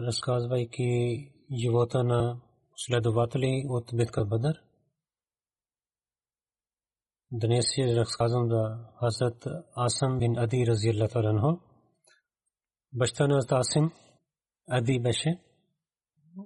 [0.00, 2.40] За разказвайки живота на
[2.76, 4.62] следователи от битка Бадър.
[7.32, 11.60] Днес е разказвам да Хазрат Асам бин Ади разияллаху анху.
[12.92, 13.90] Баща на Асим
[14.70, 15.38] Ади беше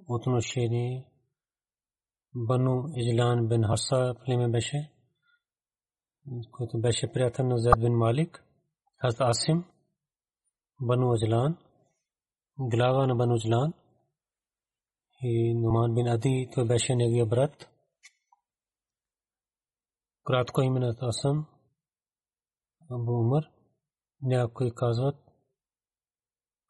[0.07, 1.05] отношение
[2.35, 4.91] Бану Иджлан бин Хаса племе беше,
[6.51, 8.43] който беше приятел на Зайд бин Малик.
[9.01, 9.65] Хазрат Асим
[10.81, 11.57] Бану Иджлан
[12.59, 13.73] глава на Бану Иджлан
[15.21, 17.69] и Нуман бин Ади, той беше неговия брат.
[20.23, 21.45] Кратко имената Асам,
[22.91, 23.43] Абу Умар,
[24.21, 25.15] някои казват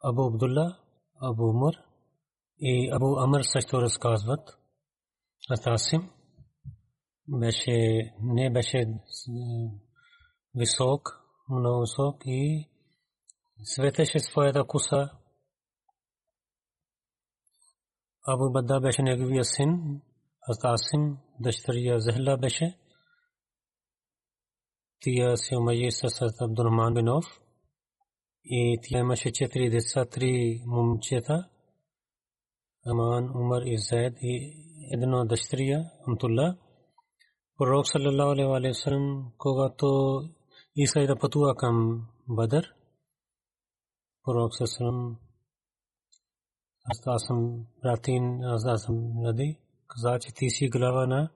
[0.03, 0.78] Абу Абдулла,
[1.22, 1.73] Абу Умар
[2.59, 4.57] и Абу Амр също разказват.
[5.50, 6.09] Асасим
[7.28, 9.00] беше, не беше
[10.56, 12.69] висок, много висок и
[13.63, 15.12] светеше своята коса
[18.27, 20.01] Абу Бадда беше неговия син,
[20.49, 22.77] Асасим дъщеря Захла беше.
[24.99, 27.25] Тия се омаji с Абдурман бин Оф.
[28.45, 31.49] И тя имаше четири деца, три момчета.
[32.85, 34.53] Аман, Умар и Зайд и
[34.93, 36.57] едно дъщеря, Амтулла.
[37.57, 40.21] Пророк саллалаху алейхи ва саллям, когато
[40.75, 42.73] иска да пътува към Бадър,
[44.23, 45.24] пророк саллалаху
[46.85, 49.59] аз съм братин, аз съм нади.
[49.88, 51.29] Каза, че ти си глава на,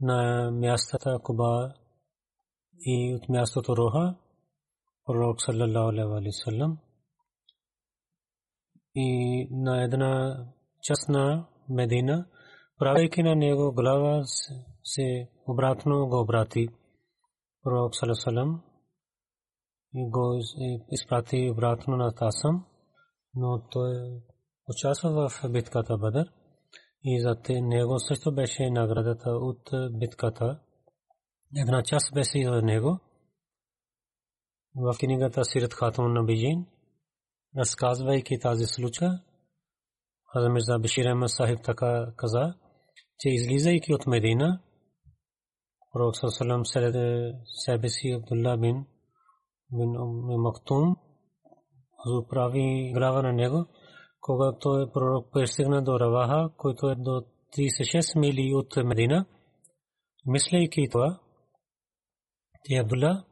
[0.00, 1.74] на мястата Куба
[2.86, 4.16] и от мястото Роха,
[5.06, 6.78] пророк саллалаху алейхи ва саллям.
[8.94, 10.44] И на една
[10.82, 12.26] част на Медина,
[12.78, 14.22] правейки на него глава,
[14.84, 16.68] се обратно го обрати.
[17.62, 18.70] Пророк саллалаху алейхи
[19.94, 20.40] и го
[20.90, 22.66] изпрати обратно на Тасам,
[23.34, 24.20] но той
[24.70, 26.32] участва в битката Бадър
[27.04, 30.60] и за него също беше наградата от битката.
[31.56, 32.98] Една част беше и за него.
[34.74, 36.66] В книгата Сират Хатун на Бижин,
[37.56, 39.20] разказвайки тази случка,
[40.32, 42.54] Хазам Мирза Бишир Ахмед Сахиб така каза,
[43.18, 44.60] че излизайки от Медина,
[45.92, 46.94] Пророк Салам сред
[47.44, 48.86] себе си Абдулла бин
[50.38, 50.96] Мактум,
[52.28, 53.66] прави глава на него,
[54.20, 57.22] когато е пророк пристигна до Раваха, който е до
[57.58, 59.26] 36 мили от Медина,
[60.26, 61.20] мислейки това,
[62.64, 63.24] ти Абдулла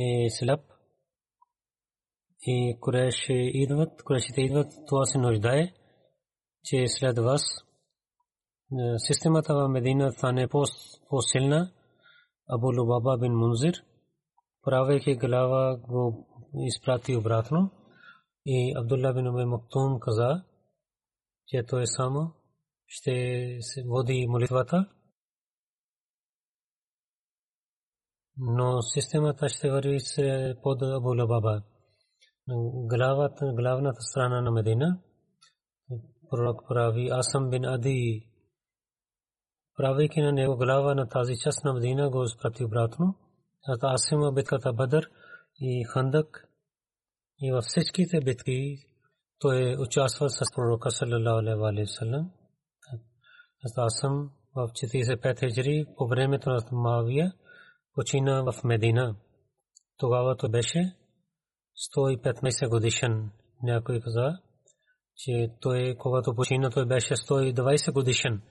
[0.00, 0.60] е сляп
[2.42, 5.72] и Куреш идват, Курешите идват, това се нуждае,
[6.64, 7.42] че след вас
[8.96, 10.48] системата в Медина стане
[11.08, 11.72] по-силна.
[12.48, 13.74] Абу Лубаба бин Мунзир,
[14.62, 17.70] правейки глава, го изпрати обратно.
[18.48, 20.44] И Абдулла бин Убай Мактум каза,
[21.46, 22.32] че той само
[22.86, 23.12] ще
[23.60, 24.88] се води молитвата,
[28.36, 29.98] но системата ще върви
[30.62, 31.62] под Абу Лабаба.
[32.88, 35.00] главата, главната страна на Медина.
[36.30, 38.30] Пророк прави Асам бин Ади,
[39.76, 43.14] правейки на него глава на тази част на Медина, го изпрати обратно.
[43.68, 45.10] Аз Асим битката Бадър
[45.60, 46.45] и Хандак
[47.42, 48.78] и във всичките битки
[49.38, 52.30] той участва с пророка саллалаху алейхи ва саллям.
[53.76, 57.32] Аз съм в 45 хиджри по времето на Мавия
[57.94, 59.16] почина в Медина.
[59.96, 60.96] Тогава то беше
[61.96, 63.30] 115 годишен.
[63.62, 64.38] Някой каза,
[65.16, 68.42] че той, когато почина, той беше 120 годишен.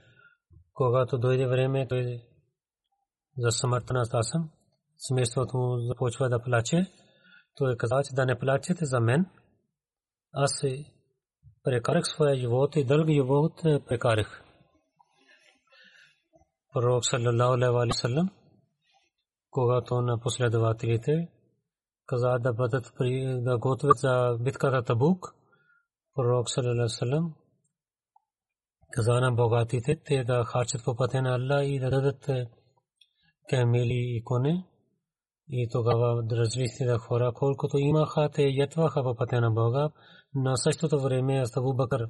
[0.74, 2.24] Когато дойде време, той
[3.38, 4.50] за смъртта на Тасъм,
[4.98, 6.92] семейството му започва да плаче.
[7.56, 9.26] Той каза, че да не плачете за мен.
[10.34, 10.62] Аз
[11.64, 14.44] прекарах своя живот и дълги живот прекарах.
[16.74, 18.30] Пророк саллалаху алейхи ва саллям,
[19.50, 21.30] когато на последователите
[22.06, 22.86] каза да бъдат
[23.44, 25.36] да готвят за битката Табук,
[26.16, 27.36] пророк саллалаху
[28.92, 32.30] каза на богатите те да харчат по пътя на Аллах и да дадат
[33.50, 34.66] камели и коне.
[35.50, 39.90] И тогава различните хора, колкото имаха, те ятваха по пътя на Бога.
[40.36, 42.10] На същото време Астабу Бакър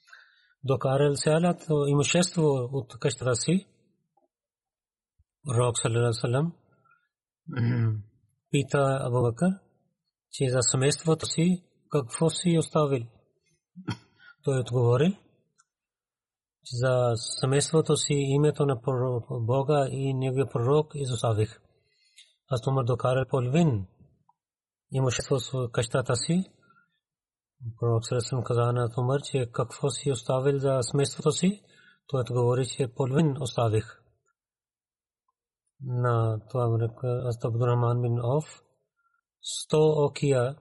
[0.64, 2.42] докарал цялото имущество
[2.72, 3.66] от къщата си.
[5.58, 6.52] Рок саллалаху
[8.50, 9.52] пита Абу Бакър,
[10.30, 13.06] че за семейството си какво си оставил.
[14.44, 15.12] Той отговорил,
[16.64, 18.76] че за семейството си името на
[19.30, 21.60] Бога и неговия пророк изоставих.
[22.48, 23.86] Аз Тумар докарал половин
[24.92, 26.44] имущество с къщата си.
[27.80, 31.62] Пророк Сърсъм каза на Тумар, че какво си оставил за семейството си.
[32.06, 34.06] Той отговори, че половин оставих
[35.80, 38.44] на това време аз Абдурахман бин Оф
[39.70, 40.56] 100 окия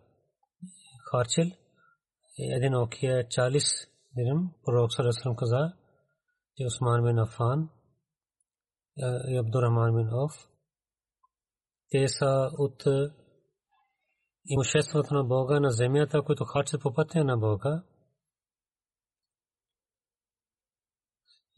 [1.12, 1.52] харчил
[2.38, 5.74] един окия 40 дирхам пророк салlallahu каза
[6.58, 7.70] че Усман бин Афан
[9.28, 10.34] и Абдурахман бин Оф
[11.90, 12.84] те са от
[14.46, 17.84] имуществото на Бога на земята, които харчат по пътя на Бога.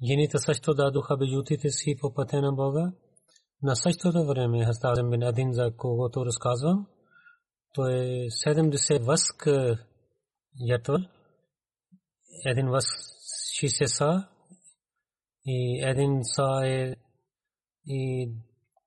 [0.04, 2.92] Жените също дадоха бежутите си по пътя на Бога.
[3.62, 6.88] На същото време Хастазем бин Адин, за когото разказвам,
[7.74, 9.48] той е 70 възк
[10.60, 10.98] ятвал,
[12.46, 12.90] един възк
[13.64, 14.28] 60 са
[15.46, 16.96] и един са е
[17.86, 18.32] и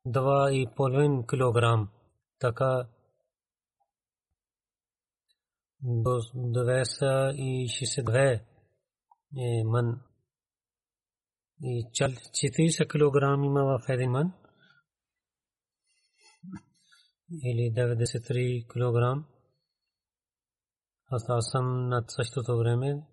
[0.07, 1.89] 2,5 килограм.
[2.39, 2.87] Така
[5.83, 6.21] до
[6.61, 8.43] 262
[9.39, 10.01] е ман
[11.63, 14.33] и 40 килограм има в един ман
[17.45, 19.27] или 93 кг.
[21.11, 23.07] Аз съм над същото време.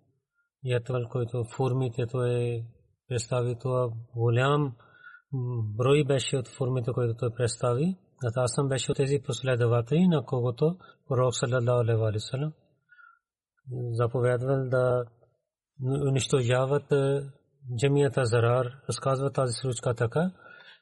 [0.64, 2.64] Ятвал, който формите, то е
[3.08, 4.76] представи това голям
[5.76, 7.96] брой беше от формите, които той представи.
[8.36, 10.76] Аз съм беше от тези последователи, на когото
[11.08, 12.52] пророк саллалаху алейхи ва саллям
[13.92, 15.04] заповядвал да
[15.82, 16.92] унищожават
[17.78, 18.66] джамията Зарар.
[18.88, 20.30] Разказва тази случка така.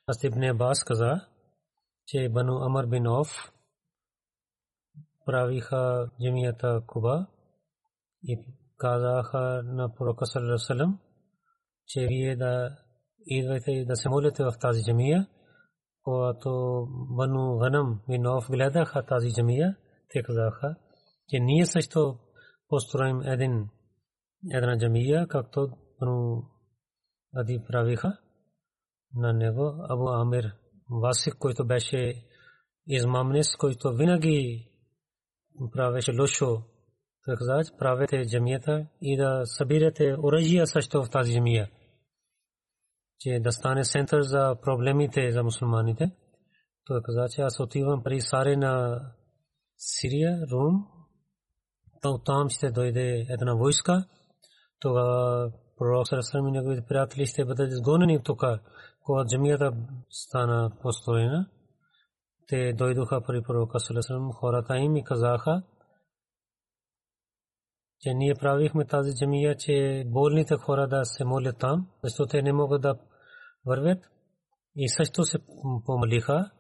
[0.07, 1.21] Аз Ибн Абас каза,
[2.07, 3.29] че Бану Амар бин Оф
[5.27, 7.27] правиха джамията Куба
[8.23, 8.45] и
[8.79, 10.99] казаха на пророка саллаллаху
[11.87, 12.77] че вие да
[13.27, 15.27] идвайте и да се молите в тази джамия.
[16.03, 16.51] Когато
[16.91, 19.77] Бану Ганам бин Оф гледаха тази джамия,
[20.09, 20.77] те казаха,
[21.29, 22.19] че ние също
[22.69, 23.69] построим един
[24.53, 25.69] една джамия, както
[26.01, 26.43] Бану
[27.37, 28.19] Ади правиха
[29.15, 30.53] на него Абу Амир
[30.91, 32.25] Васик, който беше
[32.87, 34.69] измамнес, който винаги
[35.73, 36.63] правеше лошо.
[37.25, 41.71] Той каза, правете джамията и да събирате оръжия също в тази джамия.
[43.19, 46.11] Че да стане център за проблемите за мусулманите.
[46.87, 49.01] Той каза, че аз отивам при Саре на
[49.77, 50.87] Сирия, Рум.
[52.03, 54.05] То там ще дойде една войска.
[54.81, 58.45] Тогава пророк Сарасрам и неговите приятели ще бъдат изгонени тук
[59.07, 59.73] когато джамията
[60.11, 61.47] стана построена,
[62.49, 65.63] те дойдоха при пророка Салесалам, хората им и казаха,
[68.01, 72.53] че ние правихме тази джамия, че болните хора да се молят там, защото те не
[72.53, 72.99] могат да
[73.67, 74.05] вървят.
[74.77, 75.39] И също се
[75.87, 76.51] помолиха,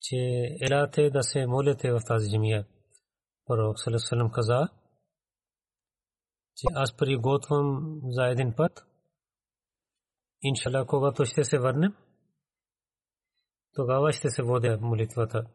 [0.00, 0.16] че
[0.60, 2.66] елате да се молите в тази джамия.
[3.46, 4.68] Пророк Салесалам каза,
[6.56, 8.86] че аз приготвям за един път,
[10.42, 11.94] Иншалlah, когато ще се върнем,
[13.74, 15.46] тогава ще се води молитвата.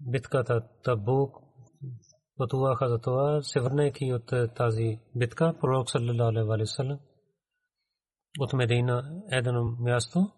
[0.00, 1.36] Битката Табук
[2.46, 7.00] това, се върнайки от тази битка, пророк саллалаху алейхи
[8.38, 10.32] от Медина едно място.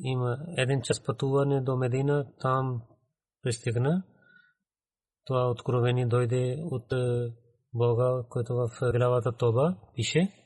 [0.00, 2.82] Има един час пътуване до Медина, там
[3.42, 4.02] пристигна.
[5.24, 6.92] Това откровение дойде от
[7.74, 10.43] Бога, който в главата Тоба пише.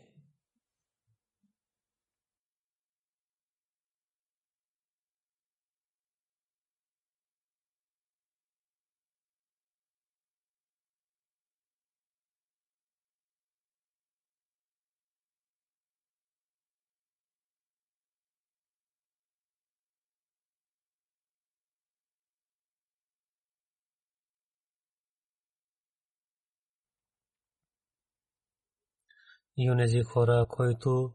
[29.59, 31.11] И онези хора, които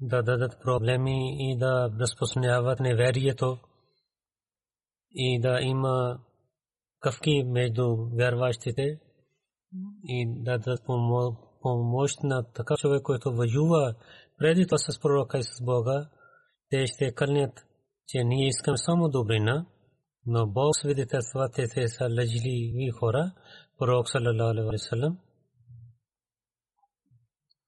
[0.00, 3.58] да дадат проблеми и да разпространяват неверието
[5.10, 6.18] и да има
[7.00, 9.00] къвки между вярващите
[10.04, 10.80] и да дадат
[11.62, 13.94] помощ на така човек, който воюва
[14.38, 16.08] преди това с пророка и с Бога,
[16.70, 17.52] те ще кълнят,
[18.06, 19.66] че ние искаме само добрина,
[20.26, 23.32] но Бог свидетелства, те са лъжливи хора,
[23.78, 25.29] пророк саллалаху алейхи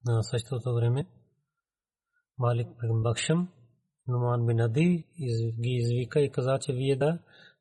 [0.05, 1.07] на същото време
[2.39, 3.49] Малик бин Бакшам
[4.09, 5.07] Нуман бин Ади
[5.61, 7.19] ги извика и каза, че вие да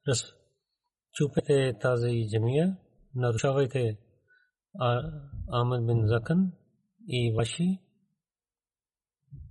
[0.08, 2.78] разчупете тази джамия,
[3.16, 3.98] нарушавайте
[5.54, 6.52] Ахмед бин Закан
[7.08, 7.80] и ваши,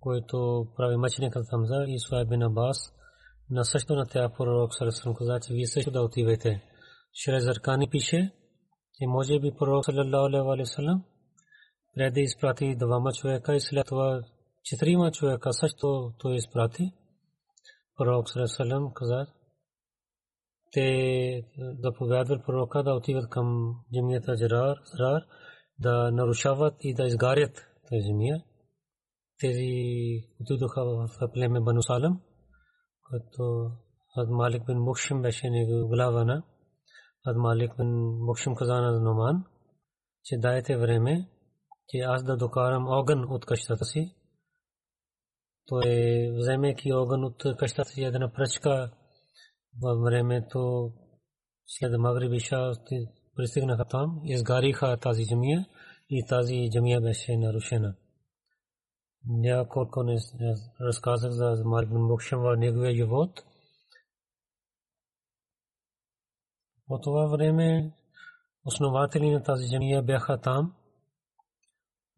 [0.00, 2.92] който прави мъченикът Хамза и Суайб бин Абас,
[3.50, 6.62] на също на тях пророк Сарасалам каза, че вие също да отивайте.
[7.25, 8.32] Шрез Аркани пише,
[8.94, 10.64] че може би пророк Салалалаху
[11.99, 14.23] алейхи ва салlam преди изпрати двама човека и след това
[14.64, 16.92] четирима човека също той изпрати.
[17.97, 19.26] Пророк Салам каза,
[20.73, 24.76] те да повядват пророка да отиват към земята Джарар,
[25.78, 28.42] да нарушават и да изгарят тази земя.
[29.40, 29.70] Тези
[30.40, 32.20] отидоха в племе Бану Салам,
[33.11, 33.70] като
[34.16, 36.42] Ад Малик бин Мухшим беше него глава на
[37.26, 37.88] Ад Малик бин
[38.26, 39.44] Мухшим каза на Номан,
[40.25, 41.28] че дайте време
[41.90, 44.14] че аз да докарам огън от къщата си.
[45.66, 45.85] Той
[46.38, 48.90] вземайки огън от къщата си една пръчка
[49.82, 50.92] във времето
[51.66, 52.73] след Магриби ша
[53.37, 55.66] пристигнаха там, изгариха тази джамия
[56.11, 57.94] и тази джамия беше нарушена.
[59.26, 60.18] Няколко не
[60.80, 63.44] разказах за Марк бин Мукшам в неговия живот.
[66.87, 67.92] По това време
[68.64, 70.75] основатели на тази джамия бяха там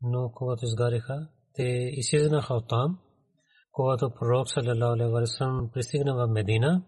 [0.02, 2.98] но когато изгариха, те изчезнаха от там.
[3.72, 6.84] Когато пророк саллалаху алейхи ва саллям пристигна в Медина,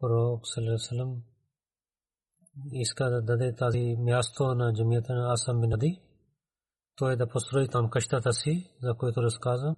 [0.00, 1.22] пророк саллалаху саллям
[2.72, 6.02] иска да даде тази място на джамията на Асам бин Ади.
[6.96, 9.76] Той да построи там къщата си, за което разказа.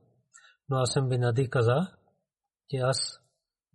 [0.68, 1.86] Но Асам бин Ади каза,
[2.68, 2.96] че аз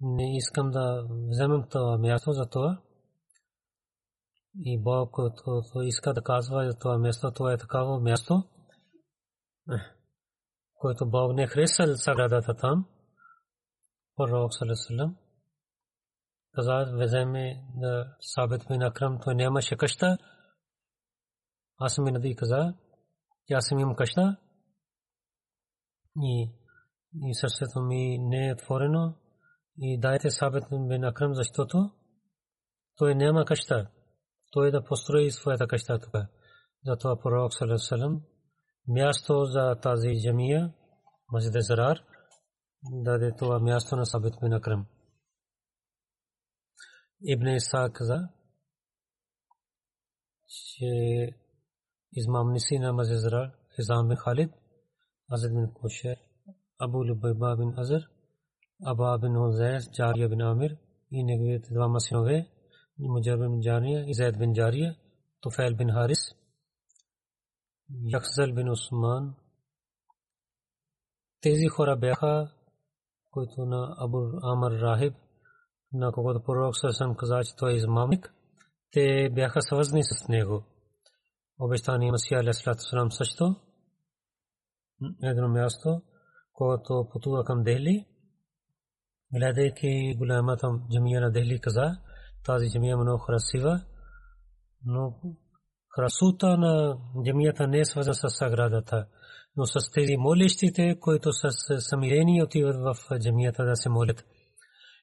[0.02, 2.82] не искам да вземам това място за това.
[4.56, 8.44] И Бог, който иска да казва за това място, това е такава място,
[10.76, 12.86] който Бог не харесал саградата там.
[14.16, 15.18] Пророк Салесалам
[16.54, 20.18] каза, веземе да Сабит бин Акрам, той нямаше къща.
[21.78, 22.74] Аз ми нади каза,
[23.48, 24.38] че аз имам къща
[26.22, 26.52] и,
[27.16, 29.16] и сърцето ми не е отворено
[29.78, 31.92] и дайте Сабит бин Акрам, защото
[32.96, 33.90] той няма къща.
[34.52, 36.14] Той да построи своята къща тук.
[36.86, 38.22] Затова пророк Салесалам
[38.88, 40.74] място за тази джамия,
[41.34, 41.98] Масjid Зарар,
[42.84, 44.86] даде това място на Сабит бин Акрам.
[47.22, 48.30] Ибн Иса каза,
[50.48, 51.30] че
[52.12, 54.52] измамници на Масjid Зарар, Хизам бин Халид,
[55.32, 56.18] Азид бин Кушер,
[56.80, 58.04] Абу Лубайба бин Азар,
[58.86, 60.78] Аба бин Хузайс, Джария бин Амир
[61.12, 62.48] и неговите двама синове,
[63.00, 64.96] Муджар бин Джария и Зайд бин Джария,
[65.42, 66.20] Туфайл бин Харис,
[68.02, 69.36] Якзал бин Усман.
[71.42, 72.52] Тези хора бяха,
[73.32, 75.14] които на Абу Амар Рахиб,
[75.94, 78.34] на когото пророк Сасам каза, че той е измамник,
[78.92, 80.64] те бяха свързани с него.
[81.60, 83.56] Обещания Масия Алясалату Салам също.
[85.24, 86.02] Едно място,
[86.54, 88.06] когато пътува към Дели,
[89.34, 91.98] гледайки голямата джамия на Дели, каза,
[92.46, 93.82] тази джамия е много красива,
[94.86, 95.20] но
[95.96, 99.06] красота на джамията не е свързана с саградата,
[99.58, 104.26] но с тези молещите, които са самирени отиват в джамията да се молят.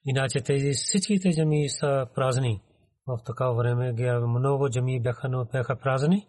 [0.04, 2.62] Иначе тези всичките джамии са празни
[3.06, 3.92] в такава време
[4.38, 6.26] много джами бяха, бяха празни.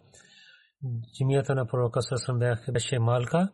[1.17, 2.39] Джамията на пророка Сасрам
[2.71, 3.49] беше малка.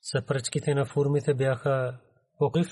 [0.00, 1.98] Съпръчките на фурмите бяха
[2.38, 2.68] покрив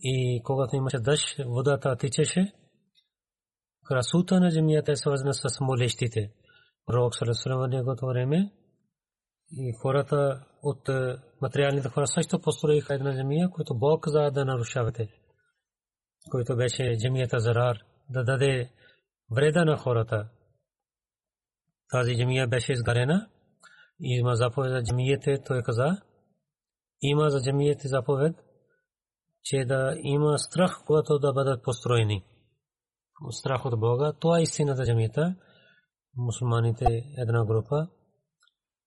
[0.00, 2.52] и когато имаше дъжд, водата тичеше.
[3.84, 6.30] Красута на джамията е свързана с молещите.
[6.88, 8.52] Пророк Сасрам в неговото време
[9.52, 10.88] и хората от
[11.42, 15.08] материалните хора също построиха една джамия, която Бог за да нарушавате.
[16.30, 17.78] Който беше джамията Зарар,
[18.10, 18.70] да даде
[19.30, 20.28] вреда на хората.
[21.90, 23.28] Тази джамия беше изгарена
[24.00, 26.00] и има заповед за джамиите, той каза,
[27.02, 28.36] има за джамиите заповед,
[29.42, 32.24] че да има страх, когато да бъдат построени.
[33.30, 35.36] Страх от Бога, това е истината джамията.
[36.18, 36.84] Мусулманите
[37.16, 37.88] една група,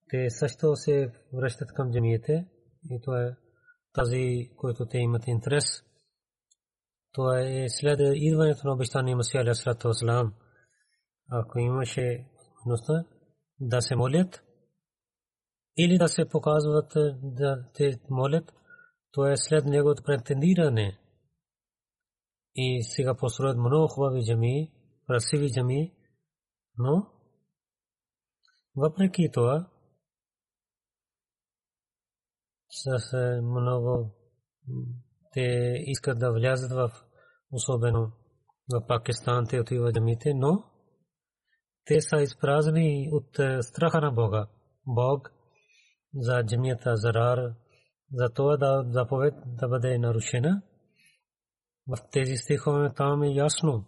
[0.10, 2.48] те също се връщат към джамиите
[2.90, 3.36] и това е
[3.94, 5.66] тази, който те имат интерес.
[7.12, 10.34] Това е след идването на обещания Масия Алейхиссалату Вассалам.
[11.30, 13.06] Ако имаше възможността
[13.60, 14.44] да се молят
[15.78, 16.92] или да се показват
[17.24, 18.54] да те молят,
[19.12, 20.98] то е след неговото претендиране.
[22.56, 24.72] И сега построят много хубави джамии,
[25.08, 25.94] красиви джамии,
[26.78, 27.08] но
[28.76, 29.68] въпреки това,
[32.70, 34.12] с много
[35.34, 36.92] те искат да влязат в
[37.52, 38.12] особено
[38.72, 40.64] в Пакистан те отива джамите, но
[41.86, 44.48] те са изпразнени от страха на Бога.
[44.88, 45.32] Бог
[46.16, 47.54] за джамията Зарар,
[48.14, 50.62] за това да заповед да бъде нарушена.
[51.88, 53.86] В тези стихове там е ясно,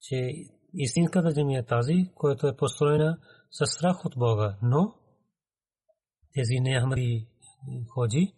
[0.00, 0.32] че
[0.74, 3.18] истинската джамия е тази, която е построена
[3.50, 4.94] със страх от Бога, но
[6.34, 7.28] тези неахмади
[7.88, 8.34] ходжи.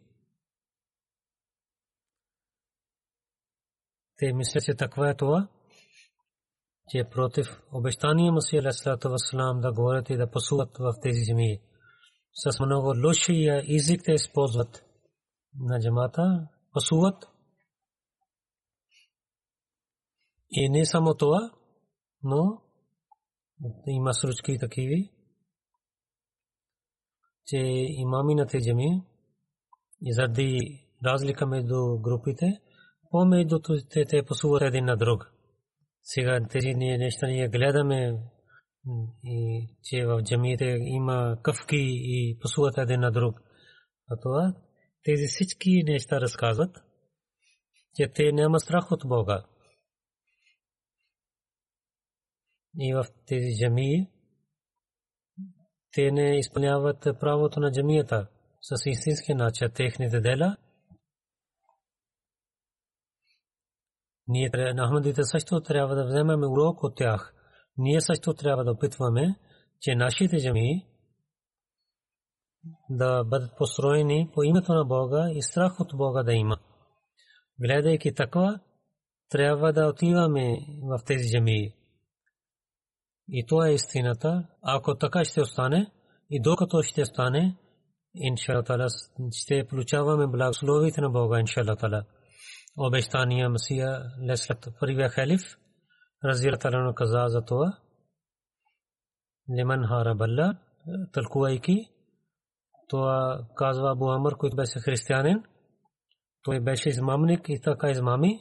[4.17, 5.49] Те мислят, че таква е това,
[6.89, 11.61] че е против обещания Масия Алейхиссалату Вассалам да говорят и да пасуват в тези земи.
[12.33, 14.85] С много лошия език те използват
[15.61, 17.25] на джамата, пасуват.
[20.51, 21.51] И не само това,
[22.23, 22.63] но
[23.87, 25.11] има случки такиви,
[27.47, 27.57] че
[27.89, 29.03] имами на тези джами
[30.03, 30.59] и заради
[31.05, 32.61] разлика между групите,
[33.11, 35.33] помежду те те пасуват един на друг.
[36.03, 38.19] Сега тези неща ние гледаме
[39.25, 43.41] и че в джамиите има къвки и пасуват един на друг.
[44.11, 44.55] А това
[45.05, 46.77] тези всички неща разказват,
[47.95, 49.45] че те няма страх от Бога.
[52.77, 54.11] И в тези джамии
[55.93, 58.29] те не изпълняват правото на джамията
[58.63, 60.57] с истински начин техните дела.
[64.29, 67.35] Ние на също трябва да вземем урок от тях.
[67.77, 69.37] Ние също трябва да опитваме,
[69.81, 70.87] че нашите джамии
[72.91, 76.59] да бъдат построени по името на Бога и страх от Бога да има.
[77.61, 78.61] Гледайки такова,
[79.29, 81.78] трябва да отиваме в тези джамии.
[83.29, 84.45] И това е истината.
[84.63, 85.91] Ако така ще остане
[86.31, 87.57] и докато ще стане,
[88.15, 88.89] иншалла
[89.33, 91.77] ще получаваме благословите на Бога, иншалла
[92.77, 95.41] Обещания Масия Леслат първия халиф,
[96.25, 97.79] разирателно каза за това.
[99.57, 100.55] Лиман Харабалла,
[101.13, 101.89] тълкувайки,
[102.89, 105.43] това казва Абу Амр, който беше християнин.
[106.43, 108.41] Той беше измамник и така измами,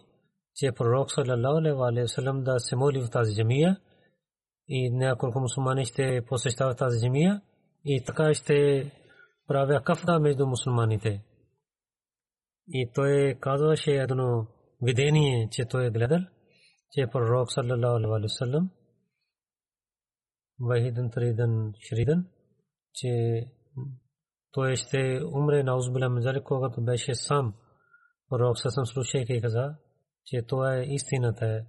[0.55, 3.77] че пророк саллаллаху алейхи ва саллям да се моли в тази джамия
[4.67, 7.41] и няколко мусулмани ще посещават тази джамия
[7.85, 8.91] и така ще
[9.47, 11.23] правя кафра между мусулманите.
[12.67, 14.47] И той казваше едно
[14.81, 16.19] видение, че той е гледал,
[16.91, 18.69] че пророк саллалаху алейхи ва саллям
[20.59, 22.27] вахиден триден шриден,
[22.93, 23.43] че
[24.51, 27.53] той ще умре на узбила мезари, когато беше сам.
[28.29, 29.75] Пророк съсъм слушайки каза,
[30.25, 31.65] че това е истината.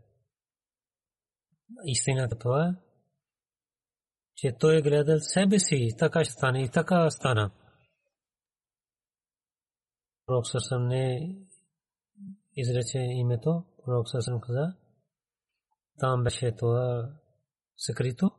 [1.85, 2.88] Истината това е,
[4.39, 7.51] че той е гледал себе си, така ще стане и така стана.
[10.27, 11.37] Пророк Сърсъм не
[12.57, 14.75] изрече името, Пророк Сърсъм каза,
[15.99, 17.11] там беше това
[17.77, 18.31] секрето,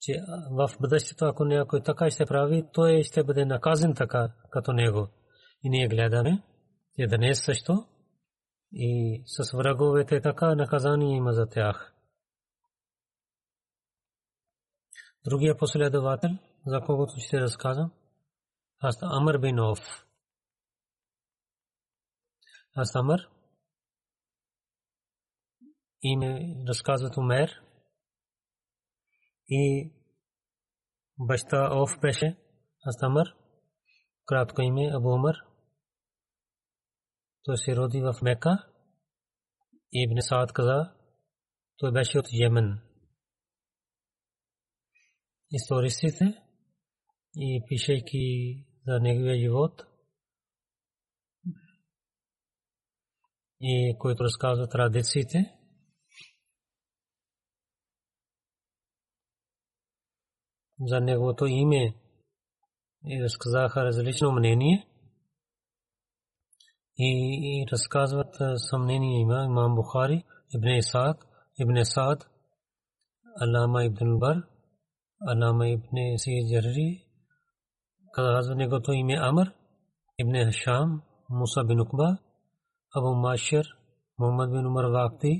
[0.00, 5.08] че в бъдещето, ако някой така ще прави, той ще бъде наказан така, като него.
[5.62, 6.42] И ние гледаме,
[6.98, 7.86] че днес също
[8.72, 11.95] и с враговете така наказание има за тях.
[15.26, 16.30] Другия последовател,
[16.66, 17.92] за когото ще разказвам,
[18.78, 19.78] аз Амр бин Оф.
[22.74, 23.28] Аз Амр
[26.02, 27.62] име разказват Умер
[29.48, 29.92] и
[31.18, 32.36] баща Оф беше
[32.86, 33.34] Астамър,
[34.26, 35.36] кратко име Абу Умар.
[37.42, 38.66] Той се роди в Мека.
[39.92, 40.92] Ибн Саад каза,
[41.76, 42.85] той беше от Йемен.
[45.52, 46.42] Историците
[47.36, 49.82] и пишейки за неговия живот
[53.60, 55.56] и които разказват традициите,
[60.80, 61.94] за неговото име
[63.06, 64.88] и разказаха различно мнение.
[66.98, 69.44] И разказват съмнение има.
[69.44, 71.26] Имам Бухари, Ибн Исаак,
[71.60, 72.26] Ибн Саад,
[73.40, 74.42] Алама Ибн Бар,
[75.20, 76.90] علامہ ابن سید جرری
[78.14, 79.48] حضرت نے تو ام عمر،
[80.18, 80.92] ابن حشام
[81.30, 82.08] موسا بن اقبا
[82.94, 83.70] ابو معاشر
[84.18, 85.32] محمد بن عمر واقتی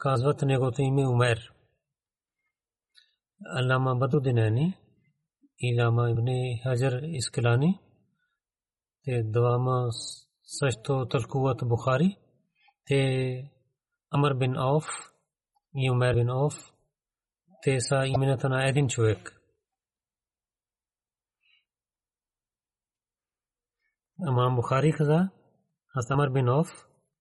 [0.00, 1.44] کاضوت نے تو ام عمیر
[3.40, 4.66] علامہ بدالدینی
[5.60, 6.28] علامہ ابن
[6.64, 7.72] حجر اسکلانی،
[9.06, 9.78] تے دوامہ
[10.48, 12.10] سچ تو تلقوت بخاری،
[12.86, 13.00] تے
[14.12, 14.86] عمر بن عوف،
[15.74, 16.71] یہ عمیر بن عوف
[17.62, 19.42] те са имената на един човек.
[24.28, 25.28] Амам Бухари каза,
[25.94, 26.68] аз Амар бин Оф,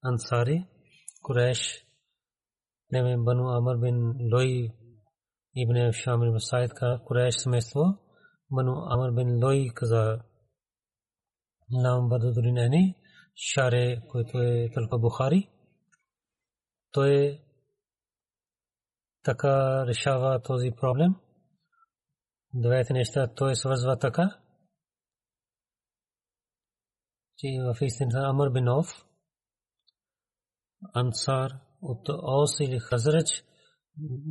[0.04, 0.68] Ансари,
[1.22, 1.86] Куреш,
[2.92, 4.70] неме Бану Амар бин Лой,
[5.56, 7.84] Ибн Шамил Басайд ка Куреш семейство,
[8.52, 10.20] Бану Амар бин Лой каза,
[11.84, 12.96] Лам Бадудурин Ени,
[13.36, 15.50] Шаре, който е толкова Бухари,
[16.92, 17.40] той е
[19.24, 21.16] така решава този проблем.
[22.54, 24.38] Двете неща той свързва така,
[27.38, 28.88] че в истина Амр бин Оф
[30.94, 33.44] Ансар от Ос или Хазрач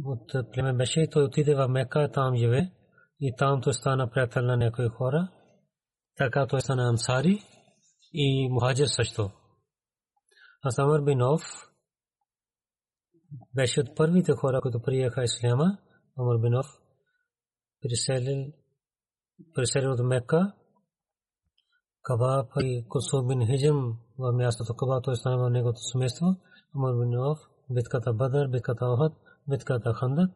[0.04, 2.72] от племе беше, той отиде в Мека, там живе
[3.20, 5.28] и там той стана приятел на някои хора.
[6.16, 7.38] Така той стана ансари
[8.12, 9.30] и мухаджир също.
[10.64, 11.69] Асамар бин Оф
[13.54, 15.78] беше от първите хора, които приеха исляма.
[16.18, 16.66] Амар бин Оф
[17.80, 18.52] приселил
[19.54, 20.52] приселил от Мека.
[22.02, 26.26] Каба при Кусу бин Хиджим в мястото Каба той стана в неговото семейство.
[26.74, 27.38] Амар бин Оф
[27.70, 29.12] битката Бадър, битката Охад
[29.48, 30.30] битката Хандак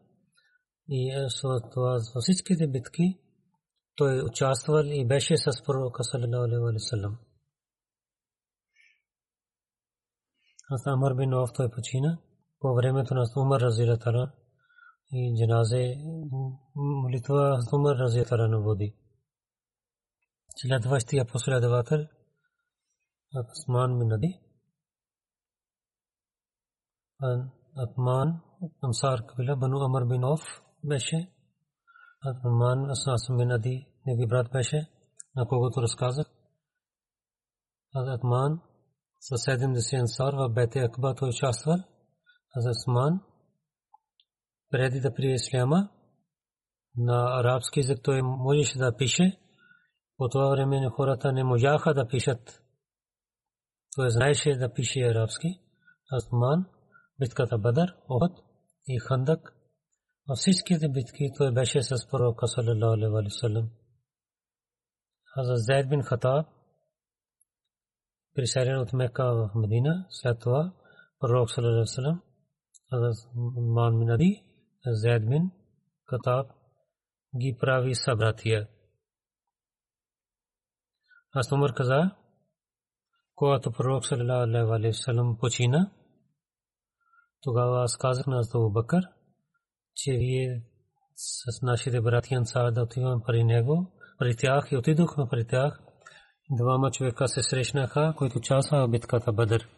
[0.89, 1.27] и
[1.71, 3.19] това във всичките битки
[3.95, 6.75] той участвал и беше с пророка саллалаху
[12.65, 14.25] کوبرے میں تو نسط عمر رضی العالیٰ
[15.11, 15.93] یہ جنازے
[16.75, 18.89] ملت ہوا ہسط عمر رضی تعالیٰ نبودی
[20.57, 21.99] چلوش تھی اپلواتر
[23.33, 24.31] اسمان میں ندی
[27.75, 28.27] اطمان
[29.27, 30.41] قبیلہ، بنو امر بن اوف
[30.89, 31.21] پیشے
[33.45, 34.81] ندی نے برات پیش ہے
[35.35, 38.57] نقوت و رسکاذکمان
[39.21, 41.94] سید انصار و بیت اخبا تو شاستر
[42.55, 43.19] Асман
[44.71, 45.89] преди да прие исляма
[46.97, 49.39] на арабски език той можеше да пише.
[50.17, 52.61] По това време хората не можаха да пишат.
[53.95, 55.59] Той знаеше да пише арабски.
[56.11, 56.65] Асман
[57.19, 58.31] битката Бадър, Охот
[58.87, 59.55] и Хандак.
[60.29, 63.69] Във всичките битки той беше с пророка саллалаху алейхи ва саллям.
[65.33, 66.47] Хазрат Зайд бин Хатаб
[68.35, 70.73] приселен от Мека в Медина, след това
[71.19, 72.21] пророк саллалаху
[73.99, 74.43] бин Ади,
[74.85, 75.51] Зайд бин
[76.09, 76.47] Хатаб
[77.37, 78.67] ги прави събратия.
[81.33, 82.11] Аз Умар каза,
[83.35, 85.91] когато пророк саллалаху алейхи ва саллям почина,
[87.41, 89.03] тогава аз казах на Азда Бакър,
[89.95, 90.63] че вие
[91.15, 95.81] с нашите брати Ансар да отиваме при него, при тях и отидохме при тях.
[96.51, 98.39] Двама човека се срещнаха, които
[98.71, 99.69] в битката Бадър.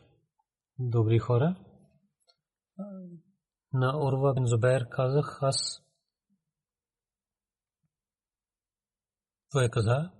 [0.79, 1.55] Добри хора.
[3.73, 5.83] На Урва бин Зубер казах аз.
[9.51, 10.11] Той каза,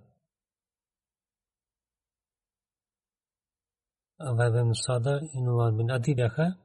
[4.36, 6.56] Вайбен Сада и Нуан бин Ади бяха.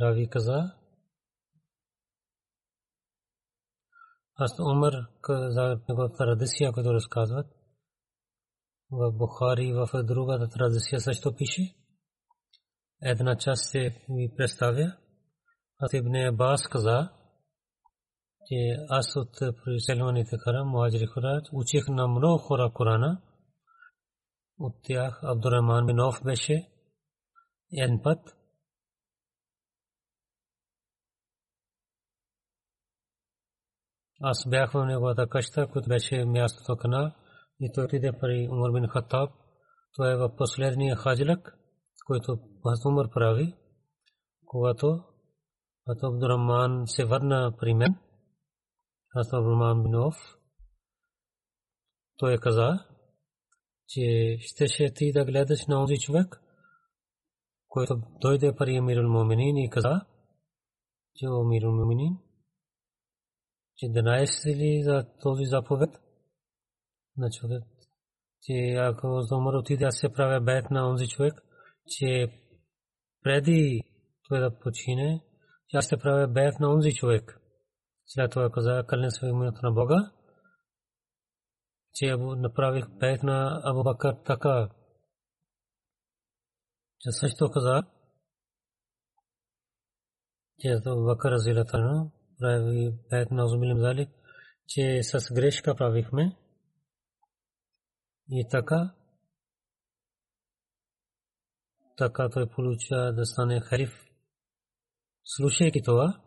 [0.00, 0.76] Рави каза,
[4.34, 4.92] аз Умар
[5.28, 7.46] за неговата традиция, която разказват,
[8.90, 11.74] в Бухари, в другата традиция също пише.
[13.02, 14.96] Една част се ми представя.
[15.82, 17.08] حضرت ابن عباس каза,
[18.46, 18.56] че
[18.88, 23.22] аз от преселваните хора, муаджири хора, учих на много хора Корана.
[24.58, 26.68] От тях Абдурахман бин беше
[27.72, 28.36] един път.
[34.20, 37.14] Аз бях в неговата къща, която беше мястото кана,
[37.60, 39.30] и той отиде при Умар бин Хаттаб.
[39.96, 41.58] Той е в последния хаджилък,
[42.06, 42.38] който
[42.86, 43.54] Умар прави,
[44.46, 45.09] когато
[46.02, 47.94] Абдурахман се върна при мен.
[49.14, 50.16] Аз Абдурахман бин Оф.
[52.16, 52.86] Той каза,
[53.88, 56.42] че щеше ти да гледаш на онзи човек,
[57.68, 60.00] който дойде при Амирул Муминин и каза,
[61.14, 62.18] че Амирул Муминин,
[63.76, 65.90] че знаеш ли за този заповед
[67.16, 67.64] на човек,
[68.42, 71.34] че ако Зомар отиде, аз се правя бед на онзи човек,
[71.86, 72.40] че
[73.22, 73.82] преди
[74.28, 75.24] той да почине,
[75.70, 77.40] че аз се правя бед на онзи човек.
[78.06, 80.12] След това каза, кълне се името на Бога,
[81.94, 84.70] че направих бед на Абу Бакър така.
[87.00, 87.82] Че също каза,
[90.58, 91.78] че Абу Бакър разилата
[92.40, 94.10] прави бед на Озумилим Залик,
[94.66, 96.36] че с грешка правихме.
[98.28, 98.94] И така,
[101.96, 104.09] така той получа да стане халиф.
[105.24, 106.20] Слушайки това,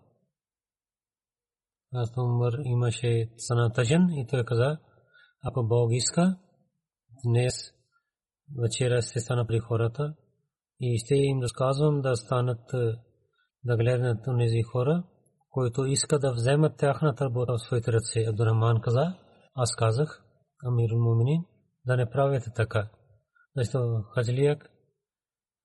[1.93, 4.77] аз Умар имаше санатажен и той каза,
[5.43, 6.37] ако Бог иска,
[7.25, 7.53] днес
[8.61, 10.15] вечера ще стана при хората
[10.79, 12.59] и ще им разказвам да станат
[13.63, 15.03] да гледат тези хора,
[15.49, 18.29] които искат да вземат тяхната работа в своите ръце.
[18.29, 19.17] Абдурахман каза,
[19.55, 20.23] аз казах,
[20.65, 21.45] Амирул Муминин,
[21.85, 22.89] да не правите така.
[23.55, 24.69] Защото хаджлияк,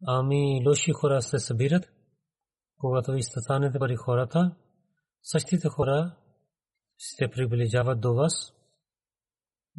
[0.07, 1.85] ами лоши хора се събират,
[2.79, 4.57] когато изтъстанете пари хората,
[5.23, 6.17] същите хора
[6.99, 8.53] ще приближават до вас.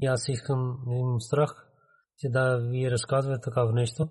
[0.02, 1.70] И аз искам им страх,
[2.18, 4.10] че да ви разказвате такава нещо.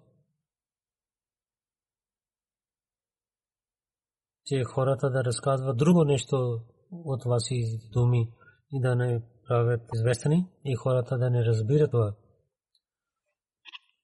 [4.44, 8.32] Че хората да разказват друго нещо от вас и думи
[8.72, 12.14] и да не правят известни и хората да не разбират това.